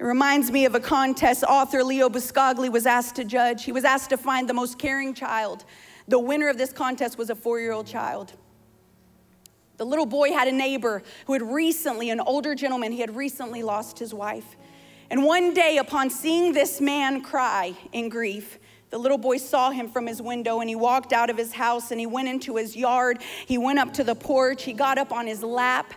[0.01, 3.65] It reminds me of a contest author Leo Buscaglia was asked to judge.
[3.65, 5.65] He was asked to find the most caring child.
[6.09, 8.33] The winner of this contest was a four year old child.
[9.81, 13.63] The little boy had a neighbor who had recently, an older gentleman, he had recently
[13.63, 14.59] lost his wife.
[15.09, 18.59] And one day, upon seeing this man cry in grief,
[18.91, 21.93] the little boy saw him from his window and he walked out of his house
[21.93, 23.23] and he went into his yard.
[23.47, 25.95] He went up to the porch, he got up on his lap,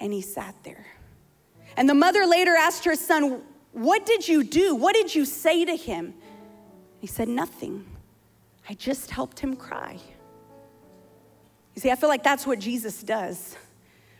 [0.00, 0.84] and he sat there.
[1.76, 4.74] And the mother later asked her son, What did you do?
[4.74, 6.12] What did you say to him?
[6.98, 7.86] He said, Nothing.
[8.68, 10.00] I just helped him cry.
[11.76, 13.54] You see, I feel like that's what Jesus does.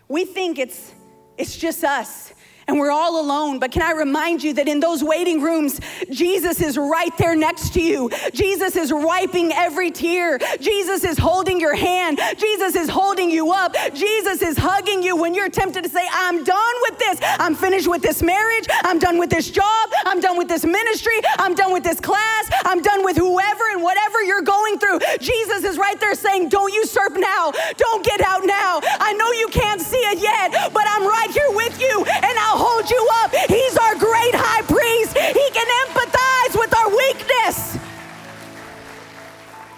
[0.09, 0.93] We think it's,
[1.39, 2.33] it's just us
[2.69, 3.59] and we're all alone.
[3.59, 7.73] But can I remind you that in those waiting rooms, Jesus is right there next
[7.75, 8.11] to you.
[8.33, 10.39] Jesus is wiping every tear.
[10.61, 12.21] Jesus is holding your hand.
[12.37, 13.75] Jesus is holding you up.
[13.95, 17.19] Jesus is hugging you when you're tempted to say, I'm done with this.
[17.23, 18.67] I'm finished with this marriage.
[18.85, 19.91] I'm done with this job.
[20.05, 21.21] I'm done with this ministry.
[21.39, 22.51] I'm done with this class.
[22.65, 25.01] I'm done with whoever and whatever you're going through.
[25.21, 27.53] Jesus is right there saying, Don't usurp now.
[27.77, 28.81] Don't get out now.
[28.83, 32.56] I know you can't see it yet, but I'm right here with you and I'll
[32.57, 33.35] hold you up.
[33.49, 35.17] He's our great high priest.
[35.17, 37.79] He can empathize with our weakness.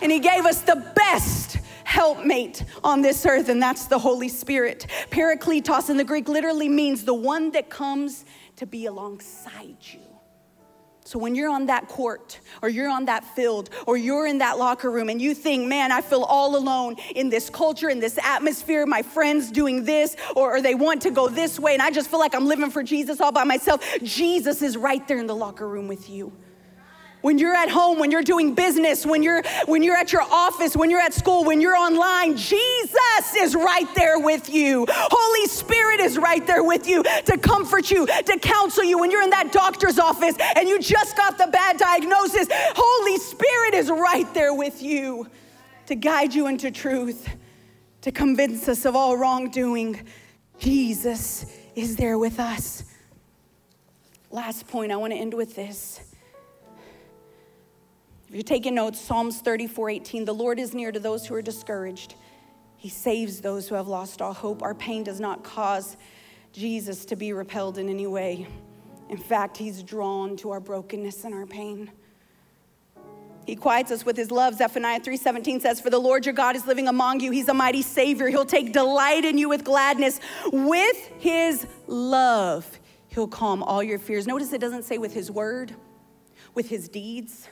[0.00, 4.86] And He gave us the best helpmate on this earth, and that's the Holy Spirit.
[5.10, 8.24] Parakletos in the Greek literally means the one that comes
[8.56, 10.07] to be alongside you.
[11.08, 14.58] So when you're on that court or you're on that field or you're in that
[14.58, 18.18] locker room and you think, man, I feel all alone in this culture, in this
[18.22, 21.90] atmosphere, my friends doing this or, or they want to go this way and I
[21.90, 25.26] just feel like I'm living for Jesus all by myself, Jesus is right there in
[25.26, 26.30] the locker room with you
[27.20, 30.76] when you're at home when you're doing business when you're when you're at your office
[30.76, 34.86] when you're at school when you're online jesus is right there with you.
[34.88, 38.98] Holy spirit is right there with you to comfort you to counsel you.
[38.98, 43.74] When you're in that doctor's office and you just got the bad diagnosis holy spirit
[43.74, 45.28] is right there with you
[45.86, 47.28] to guide you into truth
[48.02, 50.06] to convince us of all wrongdoing.
[50.58, 52.84] Jesus is there with us.
[54.30, 56.00] Last point i want to end with this
[58.28, 61.40] if you're taking notes, Psalms 34 18, the Lord is near to those who are
[61.40, 62.14] discouraged.
[62.76, 64.62] He saves those who have lost all hope.
[64.62, 65.96] Our pain does not cause
[66.52, 68.46] Jesus to be repelled in any way.
[69.08, 71.90] In fact, he's drawn to our brokenness and our pain.
[73.46, 74.56] He quiets us with his love.
[74.56, 77.30] Zephaniah 3:17 says, "For the Lord your God is living among you.
[77.30, 78.28] He's a mighty savior.
[78.28, 80.20] He'll take delight in you with gladness.
[80.52, 85.74] With his love, he'll calm all your fears." Notice it doesn't say with his word,
[86.52, 87.48] with his deeds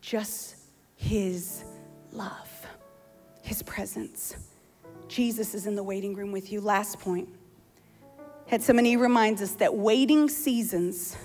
[0.00, 0.56] just
[0.96, 1.64] His
[2.12, 2.66] love,
[3.42, 4.36] His presence.
[5.08, 6.60] Jesus is in the waiting room with you.
[6.60, 7.28] Last point.
[8.48, 11.16] Gethsemane reminds us that waiting seasons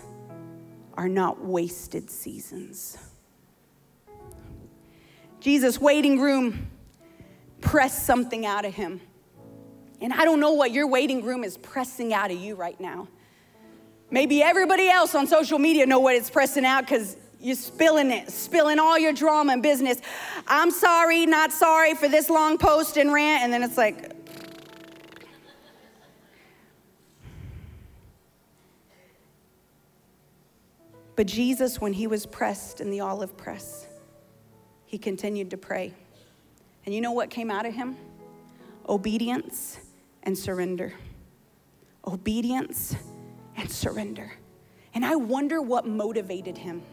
[0.93, 2.97] are not wasted seasons.
[5.39, 6.67] Jesus' waiting room
[7.61, 9.01] pressed something out of him.
[10.01, 13.07] And I don't know what your waiting room is pressing out of you right now.
[14.11, 18.31] Maybe everybody else on social media know what it's pressing out because you're spilling it,
[18.31, 20.01] spilling all your drama and business.
[20.47, 23.43] I'm sorry, not sorry for this long post and rant.
[23.43, 24.15] And then it's like,
[31.15, 33.87] But Jesus, when he was pressed in the olive press,
[34.85, 35.93] he continued to pray.
[36.85, 37.95] And you know what came out of him?
[38.87, 39.79] Obedience
[40.23, 40.93] and surrender.
[42.05, 42.95] Obedience
[43.55, 44.33] and surrender.
[44.93, 46.83] And I wonder what motivated him.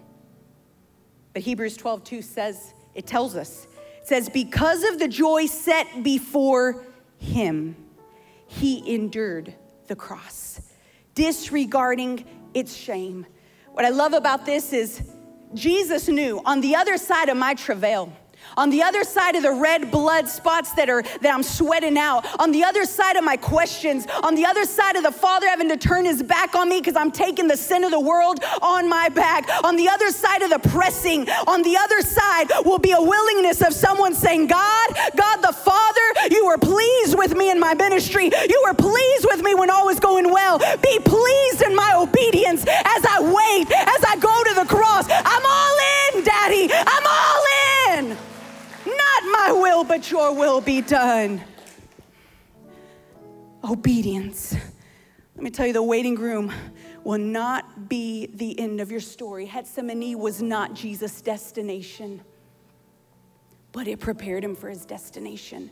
[1.33, 3.67] But Hebrews 12, 2 says, it tells us,
[4.01, 6.85] it says, because of the joy set before
[7.19, 7.77] him,
[8.47, 9.55] he endured
[9.87, 10.61] the cross,
[11.15, 13.27] disregarding its shame.
[13.73, 15.03] What I love about this is
[15.55, 18.13] Jesus knew on the other side of my travail,
[18.57, 22.27] on the other side of the red blood spots that are that I'm sweating out,
[22.41, 25.69] on the other side of my questions, on the other side of the Father having
[25.69, 28.89] to turn his back on me because I'm taking the sin of the world on
[28.89, 32.93] my back, on the other side of the pressing, on the other side will be
[32.93, 37.59] a willingness of someone saying, God, God the Father, you were pleased with me in
[37.61, 38.31] my ministry.
[38.49, 40.59] You were pleased with me when all was going well.
[40.59, 45.07] Be pleased in my obedience as I wait, as I go to the cross.
[45.09, 45.82] I'm all
[49.61, 51.43] will, but your will be done.
[53.65, 54.55] Obedience.
[55.35, 56.53] Let me tell you, the waiting room
[57.05, 59.47] will not be the end of your story.
[59.47, 62.21] Gethsemane was not Jesus' destination,
[63.73, 65.71] but it prepared him for his destination.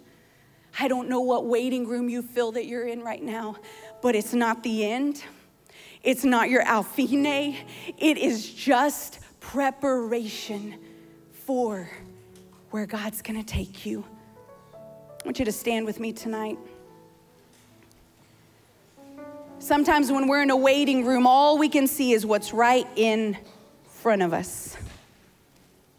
[0.78, 3.56] I don't know what waiting room you feel that you're in right now,
[4.02, 5.24] but it's not the end.
[6.02, 7.56] It's not your alfine.
[7.98, 10.76] It is just preparation
[11.30, 11.90] for
[12.70, 14.04] where God's gonna take you.
[14.74, 16.58] I want you to stand with me tonight.
[19.58, 23.36] Sometimes when we're in a waiting room, all we can see is what's right in
[23.84, 24.76] front of us.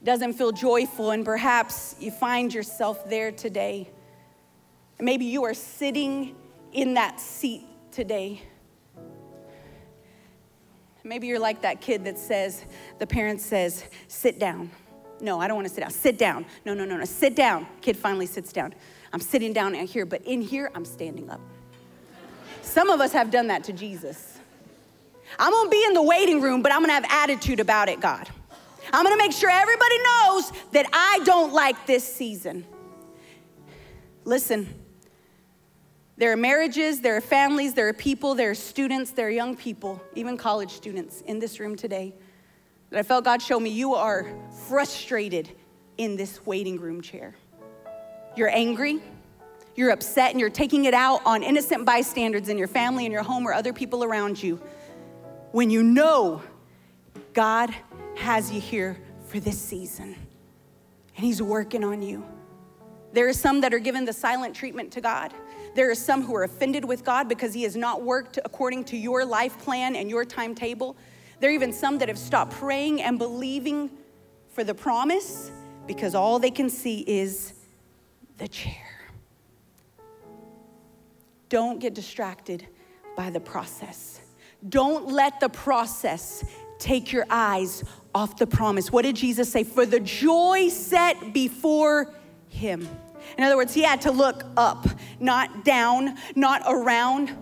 [0.03, 3.87] Doesn't feel joyful, and perhaps you find yourself there today.
[4.99, 6.35] Maybe you are sitting
[6.73, 8.41] in that seat today.
[11.03, 12.65] Maybe you're like that kid that says,
[12.97, 14.71] the parent says, sit down.
[15.21, 15.91] No, I don't want to sit down.
[15.91, 16.45] Sit down.
[16.65, 17.05] No, no, no, no.
[17.05, 17.67] Sit down.
[17.81, 18.73] Kid finally sits down.
[19.13, 21.39] I'm sitting down out here, but in here, I'm standing up.
[22.63, 24.39] Some of us have done that to Jesus.
[25.37, 28.29] I'm gonna be in the waiting room, but I'm gonna have attitude about it, God.
[28.91, 32.65] I'm gonna make sure everybody knows that I don't like this season.
[34.25, 34.67] Listen,
[36.17, 39.55] there are marriages, there are families, there are people, there are students, there are young
[39.55, 42.13] people, even college students in this room today
[42.91, 44.27] that I felt God show me you are
[44.67, 45.49] frustrated
[45.97, 47.35] in this waiting room chair.
[48.35, 49.01] You're angry,
[49.75, 53.23] you're upset, and you're taking it out on innocent bystanders in your family, in your
[53.23, 54.61] home, or other people around you.
[55.51, 56.41] When you know
[57.33, 57.73] God
[58.15, 60.15] has you here for this season
[61.15, 62.25] and He's working on you.
[63.13, 65.33] There are some that are given the silent treatment to God.
[65.75, 68.97] There are some who are offended with God because He has not worked according to
[68.97, 70.97] your life plan and your timetable.
[71.41, 73.89] There are even some that have stopped praying and believing
[74.53, 75.51] for the promise
[75.87, 77.53] because all they can see is
[78.37, 78.75] the chair.
[81.49, 82.67] Don't get distracted
[83.17, 84.21] by the process.
[84.69, 86.45] Don't let the process
[86.77, 88.91] take your eyes off the promise.
[88.91, 89.63] What did Jesus say?
[89.63, 92.13] For the joy set before
[92.49, 92.87] him.
[93.39, 94.87] In other words, he had to look up,
[95.19, 97.35] not down, not around,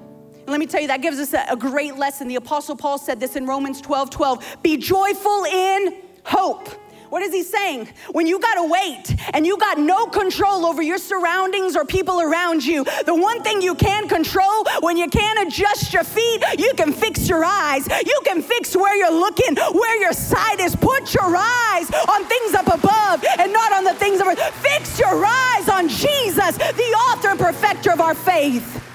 [0.50, 2.28] let me tell you, that gives us a, a great lesson.
[2.28, 6.70] The Apostle Paul said this in Romans 12 12 Be joyful in hope.
[7.10, 7.90] What is he saying?
[8.12, 12.64] When you gotta wait and you got no control over your surroundings or people around
[12.64, 16.94] you, the one thing you can control when you can't adjust your feet, you can
[16.94, 17.88] fix your eyes.
[18.06, 20.76] You can fix where you're looking, where your sight is.
[20.76, 24.40] Put your eyes on things up above and not on the things of earth.
[24.62, 28.89] Fix your eyes on Jesus, the author and perfecter of our faith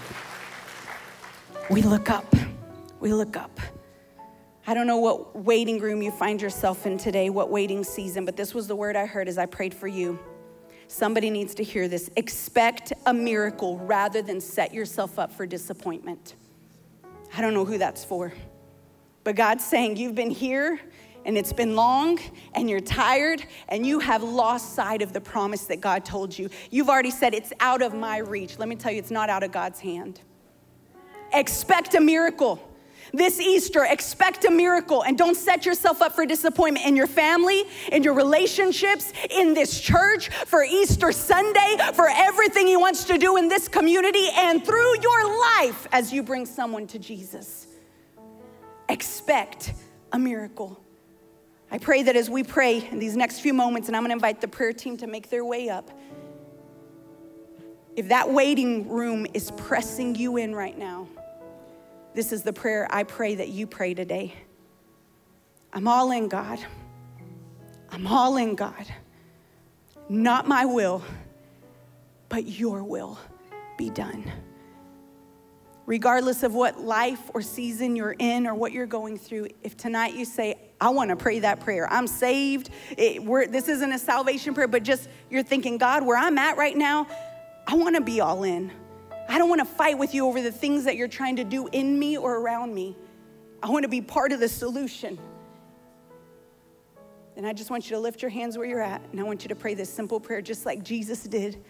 [1.71, 2.35] we look up.
[3.01, 3.59] We look up.
[4.67, 8.37] I don't know what waiting room you find yourself in today, what waiting season, but
[8.37, 10.19] this was the word I heard as I prayed for you.
[10.89, 12.11] Somebody needs to hear this.
[12.17, 16.35] Expect a miracle rather than set yourself up for disappointment.
[17.37, 18.33] I don't know who that's for,
[19.23, 20.79] but God's saying, You've been here
[21.25, 22.19] and it's been long
[22.55, 26.51] and you're tired and you have lost sight of the promise that God told you.
[26.71, 28.59] You've already said, It's out of my reach.
[28.59, 30.21] Let me tell you, it's not out of God's hand
[31.35, 32.61] expect a miracle.
[33.15, 37.63] This Easter, expect a miracle and don't set yourself up for disappointment in your family,
[37.93, 43.37] in your relationships, in this church, for Easter Sunday, for everything He wants to do
[43.37, 47.69] in this community and through your life as you bring someone to Jesus.
[48.89, 49.75] Expect
[50.13, 50.81] a miracle.
[51.71, 54.41] I pray that as we pray in these next few moments, and I'm gonna invite
[54.41, 55.89] the prayer team to make their way up.
[57.95, 61.07] If that waiting room is pressing you in right now,
[62.15, 64.35] this is the prayer I pray that you pray today.
[65.73, 66.59] I'm all in, God.
[67.91, 68.87] I'm all in, God.
[70.09, 71.03] Not my will,
[72.29, 73.19] but your will
[73.77, 74.31] be done.
[75.87, 80.15] Regardless of what life or season you're in or what you're going through, if tonight
[80.15, 81.93] you say, I want to pray that prayer.
[81.93, 82.71] I'm saved.
[82.97, 86.77] It, this isn't a salvation prayer, but just you're thinking, God, where I'm at right
[86.77, 87.07] now,
[87.67, 88.71] I want to be all in.
[89.29, 91.69] I don't want to fight with you over the things that you're trying to do
[91.69, 92.97] in me or around me.
[93.63, 95.19] I want to be part of the solution.
[97.37, 99.43] And I just want you to lift your hands where you're at, and I want
[99.43, 101.63] you to pray this simple prayer just like Jesus did.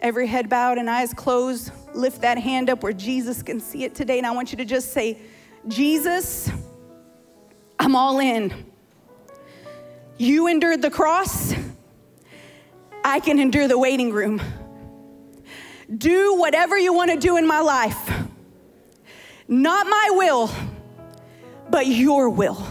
[0.00, 3.94] Every head bowed and eyes closed, lift that hand up where Jesus can see it
[3.94, 4.18] today.
[4.18, 5.18] And I want you to just say,
[5.66, 6.50] Jesus,
[7.78, 8.66] I'm all in.
[10.18, 11.54] You endured the cross,
[13.04, 14.42] I can endure the waiting room
[15.96, 18.10] do whatever you want to do in my life.
[19.46, 20.50] Not my will,
[21.70, 22.62] but your will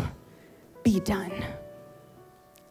[0.83, 1.31] be done.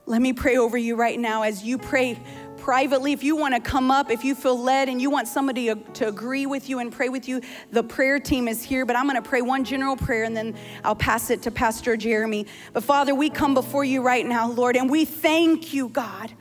[0.06, 2.20] Let me pray over you right now as you pray
[2.58, 3.12] privately.
[3.12, 6.06] If you want to come up, if you feel led and you want somebody to
[6.06, 7.40] agree with you and pray with you,
[7.72, 8.86] the prayer team is here.
[8.86, 11.96] But I'm going to pray one general prayer and then I'll pass it to Pastor
[11.96, 12.46] Jeremy.
[12.72, 16.32] But Father, we come before you right now, Lord, and we thank you, God.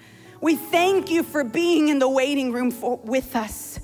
[0.41, 3.79] We thank you for being in the waiting room for, with us.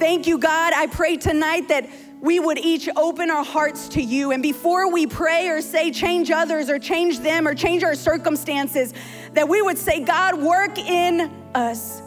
[0.00, 0.72] Thank you, God.
[0.74, 1.86] I pray tonight that
[2.22, 4.32] we would each open our hearts to you.
[4.32, 8.94] And before we pray or say change others or change them or change our circumstances,
[9.34, 12.00] that we would say, God, work in us.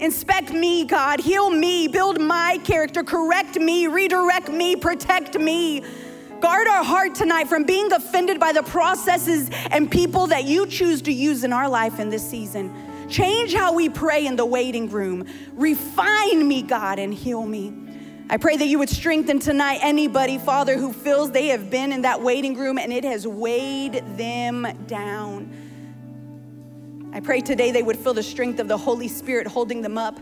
[0.00, 1.20] Inspect me, God.
[1.20, 1.88] Heal me.
[1.88, 3.02] Build my character.
[3.02, 3.86] Correct me.
[3.86, 4.74] Redirect me.
[4.74, 5.82] Protect me.
[6.40, 11.02] Guard our heart tonight from being offended by the processes and people that you choose
[11.02, 12.72] to use in our life in this season.
[13.08, 15.26] Change how we pray in the waiting room.
[15.54, 17.72] Refine me, God, and heal me.
[18.30, 22.02] I pray that you would strengthen tonight anybody, Father, who feels they have been in
[22.02, 25.50] that waiting room and it has weighed them down.
[27.14, 30.20] I pray today they would feel the strength of the Holy Spirit holding them up.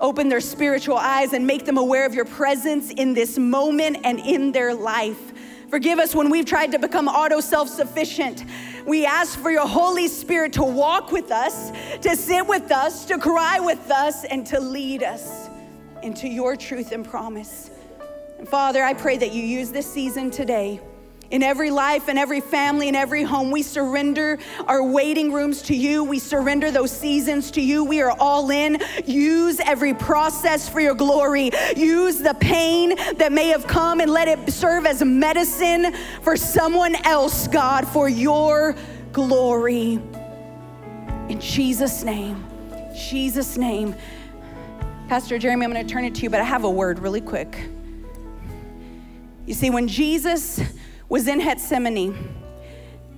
[0.00, 4.18] Open their spiritual eyes and make them aware of your presence in this moment and
[4.18, 5.32] in their life.
[5.68, 8.44] Forgive us when we've tried to become auto self sufficient.
[8.86, 11.70] We ask for your Holy Spirit to walk with us,
[12.02, 15.48] to sit with us, to cry with us, and to lead us
[16.02, 17.70] into your truth and promise.
[18.38, 20.80] And Father, I pray that you use this season today
[21.34, 25.74] in every life and every family and every home, we surrender our waiting rooms to
[25.74, 26.04] you.
[26.04, 27.82] We surrender those seasons to you.
[27.82, 28.80] We are all in.
[29.04, 31.50] Use every process for your glory.
[31.76, 36.94] Use the pain that may have come and let it serve as medicine for someone
[37.04, 38.76] else, God, for your
[39.10, 39.94] glory.
[41.28, 42.46] In Jesus' name,
[42.96, 43.96] Jesus' name.
[45.08, 47.20] Pastor Jeremy, I'm going to turn it to you, but I have a word really
[47.20, 47.58] quick.
[49.46, 50.60] You see, when Jesus
[51.14, 52.34] was in Gethsemane,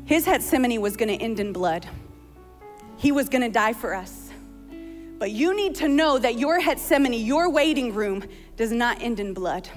[0.05, 1.89] his Gethsemane was going to end in blood.
[2.99, 4.31] He was going to die for us.
[5.19, 8.23] But you need to know that your Gethsemane, your waiting room,
[8.59, 9.71] does not end in blood.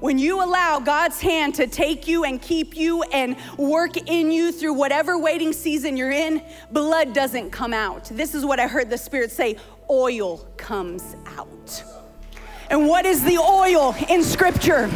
[0.00, 4.52] When you allow God's hand to take you and keep you and work in you
[4.52, 8.10] through whatever waiting season you're in, blood doesn't come out.
[8.12, 9.56] This is what I heard the Spirit say
[9.88, 12.01] oil comes out.
[12.72, 14.88] And what is the oil in Scripture?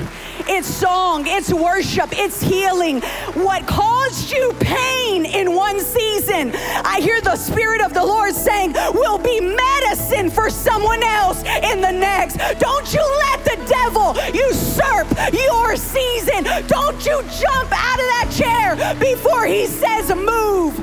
[0.48, 3.02] It's song, it's worship, it's healing.
[3.34, 8.72] What caused you pain in one season, I hear the Spirit of the Lord saying,
[8.94, 12.38] will be medicine for someone else in the next.
[12.58, 16.44] Don't you let the devil usurp your season.
[16.68, 20.74] Don't you jump out of that chair before he says move.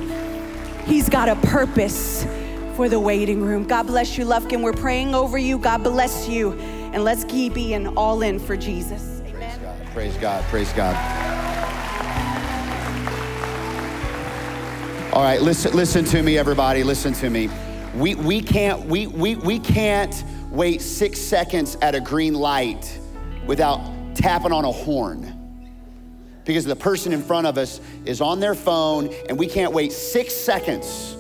[0.86, 2.28] He's got a purpose
[2.76, 3.64] for the waiting room.
[3.64, 4.62] God bless you, Lufkin.
[4.62, 5.58] We're praying over you.
[5.58, 6.52] God bless you
[6.94, 9.22] and let's keep being all in for Jesus.
[9.26, 9.60] Amen.
[9.60, 9.88] Praise God.
[9.88, 10.44] Praise God.
[10.46, 11.24] Praise God.
[15.12, 16.84] All right, listen, listen to me, everybody.
[16.84, 17.50] Listen to me.
[17.96, 23.00] We, we, can't, we, we, we can't wait six seconds at a green light
[23.46, 23.82] without
[24.16, 25.39] tapping on a horn
[26.46, 29.91] because the person in front of us is on their phone and we can't wait
[29.91, 31.16] six seconds.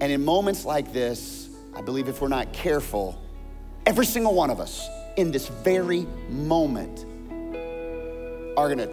[0.00, 3.22] And in moments like this, I believe if we're not careful,
[3.86, 7.04] Every single one of us in this very moment
[8.56, 8.88] are gonna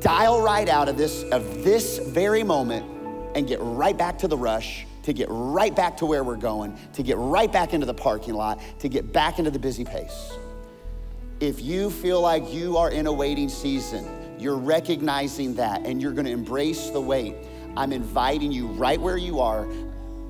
[0.00, 2.86] dial right out of this of this very moment
[3.34, 6.78] and get right back to the rush to get right back to where we're going
[6.92, 10.32] to get right back into the parking lot to get back into the busy pace.
[11.40, 16.12] If you feel like you are in a waiting season you're recognizing that and you're
[16.12, 17.34] going to embrace the wait
[17.76, 19.66] i'm inviting you right where you are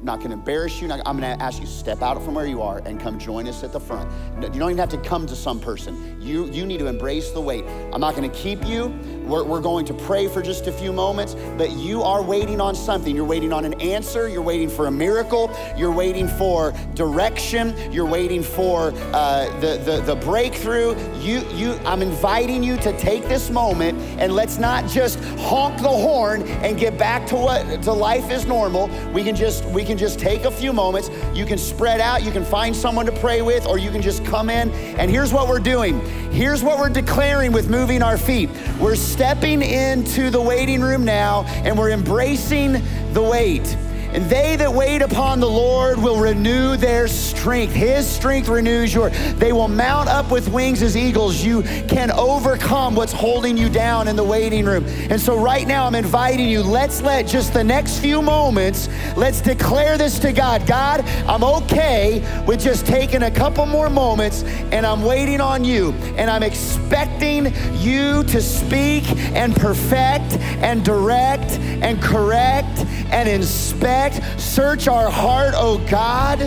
[0.03, 0.91] not going to embarrass you.
[0.91, 3.65] I'm going to ask you step out from where you are and come join us
[3.65, 4.11] at the front.
[4.43, 6.21] You don't even have to come to some person.
[6.21, 7.65] You you need to embrace the wait.
[7.93, 8.95] I'm not going to keep you.
[9.27, 12.75] We're, we're going to pray for just a few moments, but you are waiting on
[12.75, 13.17] something.
[13.17, 14.29] You're waiting on an answer.
[14.29, 15.51] You're waiting for a miracle.
[15.77, 17.75] You're waiting for direction.
[17.93, 20.95] You're waiting for uh, the, the the breakthrough.
[21.21, 21.73] You you.
[21.85, 26.79] I'm inviting you to take this moment and let's not just honk the horn and
[26.79, 28.89] get back to what to life is normal.
[29.13, 31.11] We can just we can just take a few moments.
[31.33, 34.25] You can spread out, you can find someone to pray with, or you can just
[34.25, 34.71] come in.
[34.99, 36.01] And here's what we're doing
[36.37, 38.51] here's what we're declaring with moving our feet.
[38.79, 42.83] We're stepping into the waiting room now, and we're embracing
[43.15, 43.77] the wait.
[44.17, 47.75] And they that wait upon the Lord will renew their strength.
[47.75, 49.11] His strength renews your.
[49.11, 51.45] They will mount up with wings as eagles.
[51.45, 54.87] You can overcome what's holding you down in the waiting room.
[55.11, 58.89] And so right now I'm inviting you, let's let just the next few moments,
[59.19, 60.67] let's declare this to God.
[60.67, 65.93] God, I'm okay with just taking a couple more moments and I'm waiting on you.
[66.17, 69.05] And I'm expecting you to speak
[69.35, 71.51] and perfect and direct
[71.83, 72.79] and correct
[73.11, 74.06] and inspect
[74.39, 76.41] Search our heart, oh God.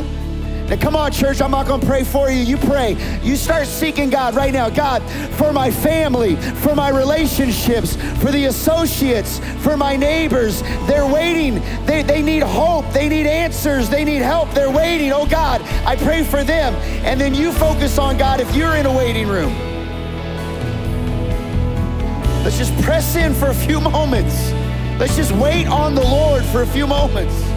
[0.70, 2.44] Now, come on, church, I'm not gonna pray for you.
[2.44, 2.96] You pray.
[3.24, 4.70] You start seeking God right now.
[4.70, 5.02] God,
[5.34, 10.62] for my family, for my relationships, for the associates, for my neighbors.
[10.86, 11.56] They're waiting.
[11.88, 12.86] They, they need hope.
[12.94, 13.90] They need answers.
[13.90, 14.54] They need help.
[14.54, 15.12] They're waiting.
[15.12, 16.76] Oh, God, I pray for them.
[17.04, 19.58] And then you focus on God if you're in a waiting room.
[22.44, 24.52] Let's just press in for a few moments.
[25.00, 27.49] Let's just wait on the Lord for a few moments.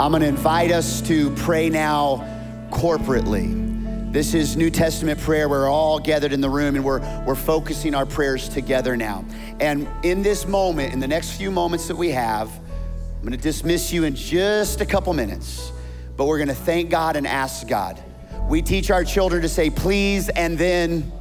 [0.00, 2.26] I'm going to invite us to pray now
[2.70, 4.14] corporately.
[4.14, 5.46] This is New Testament prayer.
[5.46, 9.26] We're all gathered in the room and we're, we're focusing our prayers together now.
[9.60, 13.36] And in this moment, in the next few moments that we have, I'm going to
[13.36, 15.70] dismiss you in just a couple minutes,
[16.16, 18.02] but we're going to thank God and ask God.
[18.48, 21.12] We teach our children to say please and then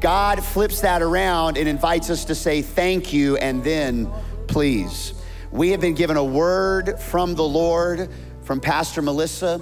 [0.00, 4.08] God flips that around and invites us to say thank you and then
[4.46, 5.12] please.
[5.52, 8.08] We have been given a word from the Lord,
[8.42, 9.60] from Pastor Melissa.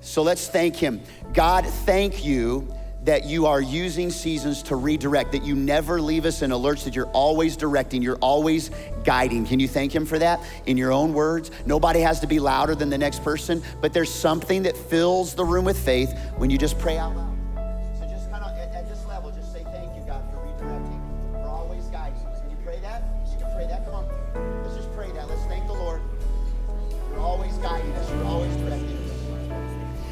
[0.00, 1.00] So let's thank him.
[1.32, 2.72] God, thank you
[3.04, 6.96] that you are using seasons to redirect, that you never leave us in alerts, that
[6.96, 8.70] you're always directing, you're always
[9.04, 9.44] guiding.
[9.44, 11.50] Can you thank Him for that in your own words?
[11.66, 15.44] Nobody has to be louder than the next person, but there's something that fills the
[15.44, 17.33] room with faith when you just pray out loud.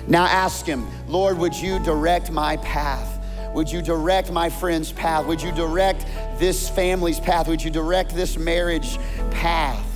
[0.08, 3.20] Now ask Him, Lord, would you direct my path?
[3.54, 5.26] Would you direct my friend's path?
[5.26, 6.06] Would you direct
[6.38, 7.48] this family's path?
[7.48, 8.98] Would you direct this marriage
[9.30, 9.86] path?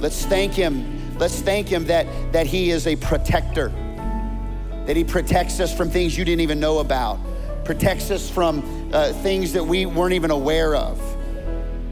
[0.00, 1.16] Let's thank Him.
[1.18, 3.68] Let's thank Him that, that He is a protector,
[4.86, 7.20] that He protects us from things you didn't even know about,
[7.64, 10.98] protects us from uh, things that we weren't even aware of,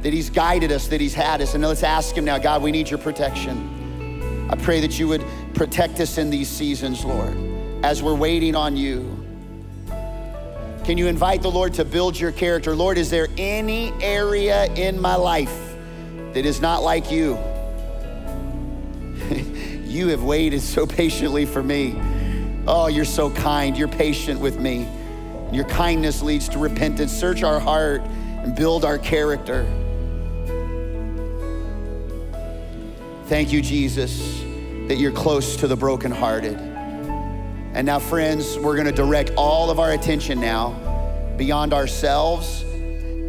[0.03, 1.55] that He's guided us, that He's had us.
[1.55, 3.82] And let's ask Him now, God, we need your protection.
[4.53, 5.25] I pray that you would
[5.55, 7.35] protect us in these seasons, Lord,
[7.83, 9.19] as we're waiting on you.
[10.85, 12.77] Can you invite the Lord to build your character?
[12.77, 15.75] Lord, is there any area in my life
[16.35, 17.39] that is not like you?
[19.87, 21.99] you have waited so patiently for me.
[22.67, 23.75] Oh, you're so kind.
[23.75, 24.87] You're patient with me.
[25.51, 27.11] Your kindness leads to repentance.
[27.11, 29.63] Search our heart and build our character.
[33.33, 34.43] Thank you, Jesus
[34.89, 36.55] that you're close to the brokenhearted.
[36.55, 40.73] And now, friends, we're going to direct all of our attention now
[41.39, 42.61] beyond ourselves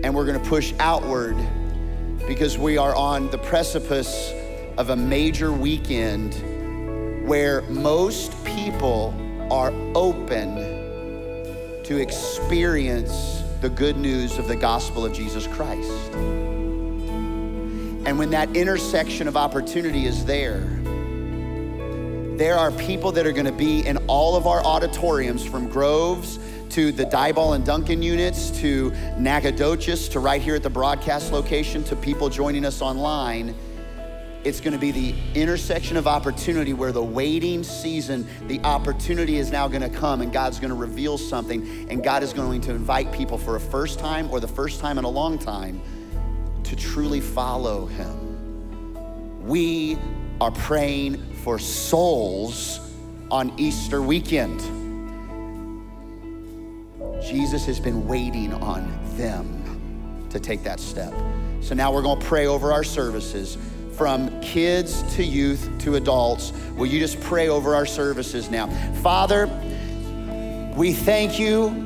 [0.04, 1.38] and we're gonna push outward
[2.28, 4.34] because we are on the precipice
[4.78, 6.34] of a major weekend
[7.26, 9.14] where most people
[9.50, 10.54] are open
[11.86, 16.43] to experience the good news of the gospel of Jesus Christ.
[18.06, 20.60] And when that intersection of opportunity is there,
[22.38, 26.40] there are people that are gonna be in all of our auditoriums from Groves
[26.72, 31.84] to the Diboll and Duncan units to Nacogdoches to right here at the broadcast location
[31.84, 33.56] to people joining us online.
[34.44, 39.52] It's going to be the intersection of opportunity where the waiting season, the opportunity is
[39.52, 42.72] now going to come and God's going to reveal something and God is going to
[42.72, 45.80] invite people for a first time or the first time in a long time
[46.74, 49.46] to truly follow Him.
[49.46, 49.98] We
[50.42, 52.80] are praying for souls
[53.30, 54.60] on Easter weekend.
[57.22, 61.14] Jesus has been waiting on them to take that step.
[61.62, 63.58] So now we're going to pray over our services
[63.96, 66.54] from kids to youth to adults.
[66.76, 68.68] Will you just pray over our services now?
[69.04, 69.46] Father,
[70.76, 71.83] we thank you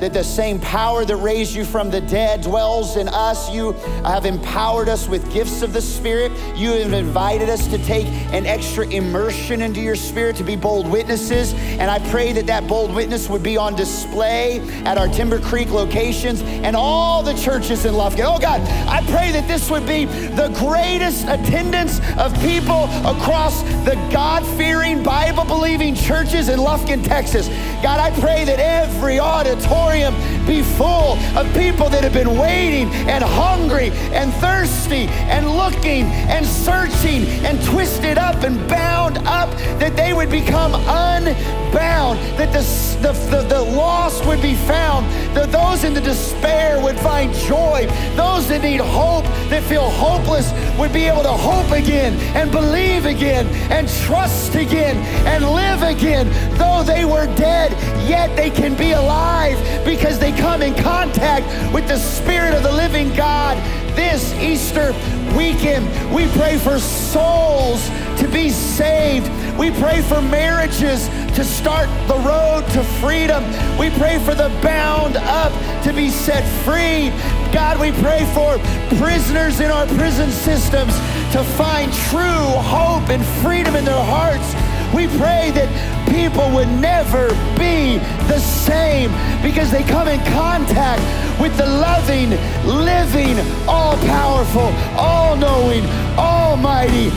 [0.00, 3.50] that the same power that raised you from the dead dwells in us.
[3.50, 3.72] You
[4.04, 6.32] have empowered us with gifts of the Spirit.
[6.56, 10.90] You have invited us to take an extra immersion into your Spirit to be bold
[10.90, 11.52] witnesses.
[11.54, 15.70] And I pray that that bold witness would be on display at our Timber Creek
[15.70, 18.24] locations and all the churches in Lufkin.
[18.24, 23.96] Oh God, I pray that this would be the greatest attendance of people across the
[24.12, 27.48] God fearing, Bible believing churches in Lufkin, Texas.
[27.82, 30.14] God, I pray that every auditorium
[30.46, 36.44] be full of people that have been waiting and hungry and thirsty and looking and
[36.44, 42.62] searching and twisted up and bound up, that they would become unbound, that the,
[43.02, 47.86] the, the, the lost would be found, that those in the despair would find joy,
[48.14, 53.06] those that need hope, that feel hopeless, would be able to hope again and believe
[53.06, 54.96] again and trust again
[55.26, 56.28] and live again.
[56.58, 57.72] Though they were dead,
[58.08, 62.72] yet they can be alive because they come in contact with the Spirit of the
[62.72, 63.56] living God
[63.96, 64.92] this Easter
[65.36, 65.86] weekend.
[66.14, 67.88] We pray for souls
[68.18, 69.30] to be saved.
[69.60, 73.44] We pray for marriages to start the road to freedom.
[73.76, 75.52] We pray for the bound up
[75.84, 77.10] to be set free.
[77.52, 78.58] God, we pray for
[78.96, 80.94] prisoners in our prison systems
[81.32, 84.54] to find true hope and freedom in their hearts.
[84.94, 85.68] We pray that
[86.08, 87.28] people would never
[87.60, 87.98] be
[88.32, 91.02] the same because they come in contact
[91.38, 92.30] with the loving,
[92.64, 93.38] living,
[93.68, 95.84] all powerful, all knowing,
[96.18, 97.10] almighty,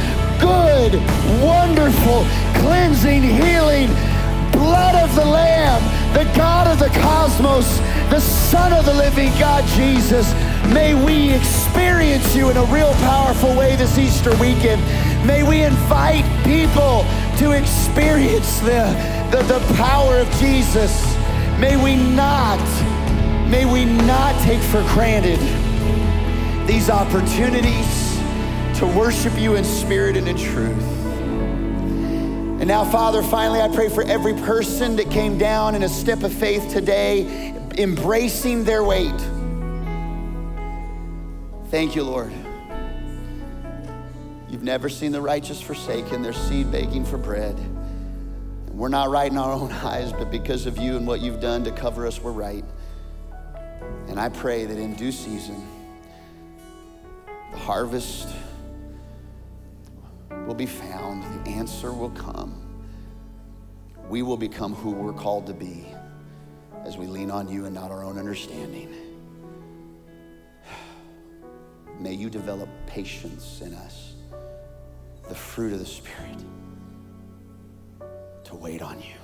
[0.44, 0.94] good,
[1.42, 2.28] wonderful,
[2.60, 3.88] cleansing, healing,
[4.52, 5.82] blood of the Lamb,
[6.14, 7.78] the God of the cosmos,
[8.10, 10.34] the Son of the living God, Jesus.
[10.74, 14.82] May we experience you in a real powerful way this Easter weekend.
[15.26, 17.06] May we invite people
[17.38, 18.84] to experience the,
[19.32, 21.16] the, the power of Jesus.
[21.58, 22.60] May we not,
[23.50, 25.40] may we not take for granted
[26.68, 28.03] these opportunities
[28.76, 31.04] to worship you in spirit and in truth.
[32.64, 36.24] And now, Father, finally, I pray for every person that came down in a step
[36.24, 39.20] of faith today, embracing their wait.
[41.70, 42.32] Thank you, Lord.
[44.50, 47.58] You've never seen the righteous forsaken, their seed begging for bread.
[47.58, 51.42] And we're not right in our own eyes, but because of you and what you've
[51.42, 52.64] done to cover us, we're right.
[54.08, 55.68] And I pray that in due season,
[57.52, 58.30] the harvest
[60.46, 62.60] will be found, the answer will come.
[64.10, 65.86] We will become who we're called to be
[66.86, 68.94] as we lean on you and not our own understanding.
[72.00, 74.14] May you develop patience in us
[75.30, 76.44] the fruit of the Spirit,
[78.44, 79.16] to wait on you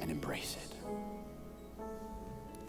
[0.00, 1.80] and embrace it.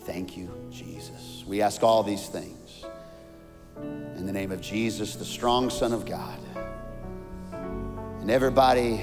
[0.01, 1.43] Thank you, Jesus.
[1.45, 2.85] We ask all these things
[4.17, 6.39] in the name of Jesus, the strong Son of God.
[8.26, 9.01] And everybody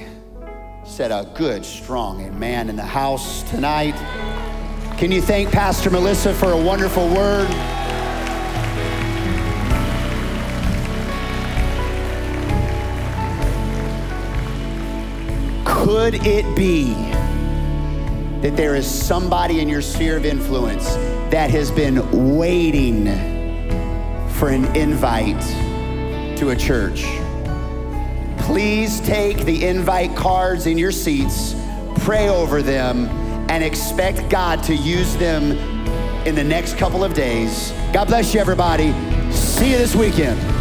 [0.84, 3.94] said a good, strong amen in the house tonight.
[4.98, 7.46] Can you thank Pastor Melissa for a wonderful word?
[15.64, 16.94] Could it be
[18.40, 20.96] that there is somebody in your sphere of influence
[21.30, 23.06] that has been waiting
[24.30, 25.40] for an invite
[26.38, 27.06] to a church?
[28.52, 31.54] Please take the invite cards in your seats,
[32.00, 33.06] pray over them,
[33.48, 35.52] and expect God to use them
[36.26, 37.72] in the next couple of days.
[37.94, 38.92] God bless you, everybody.
[39.32, 40.51] See you this weekend.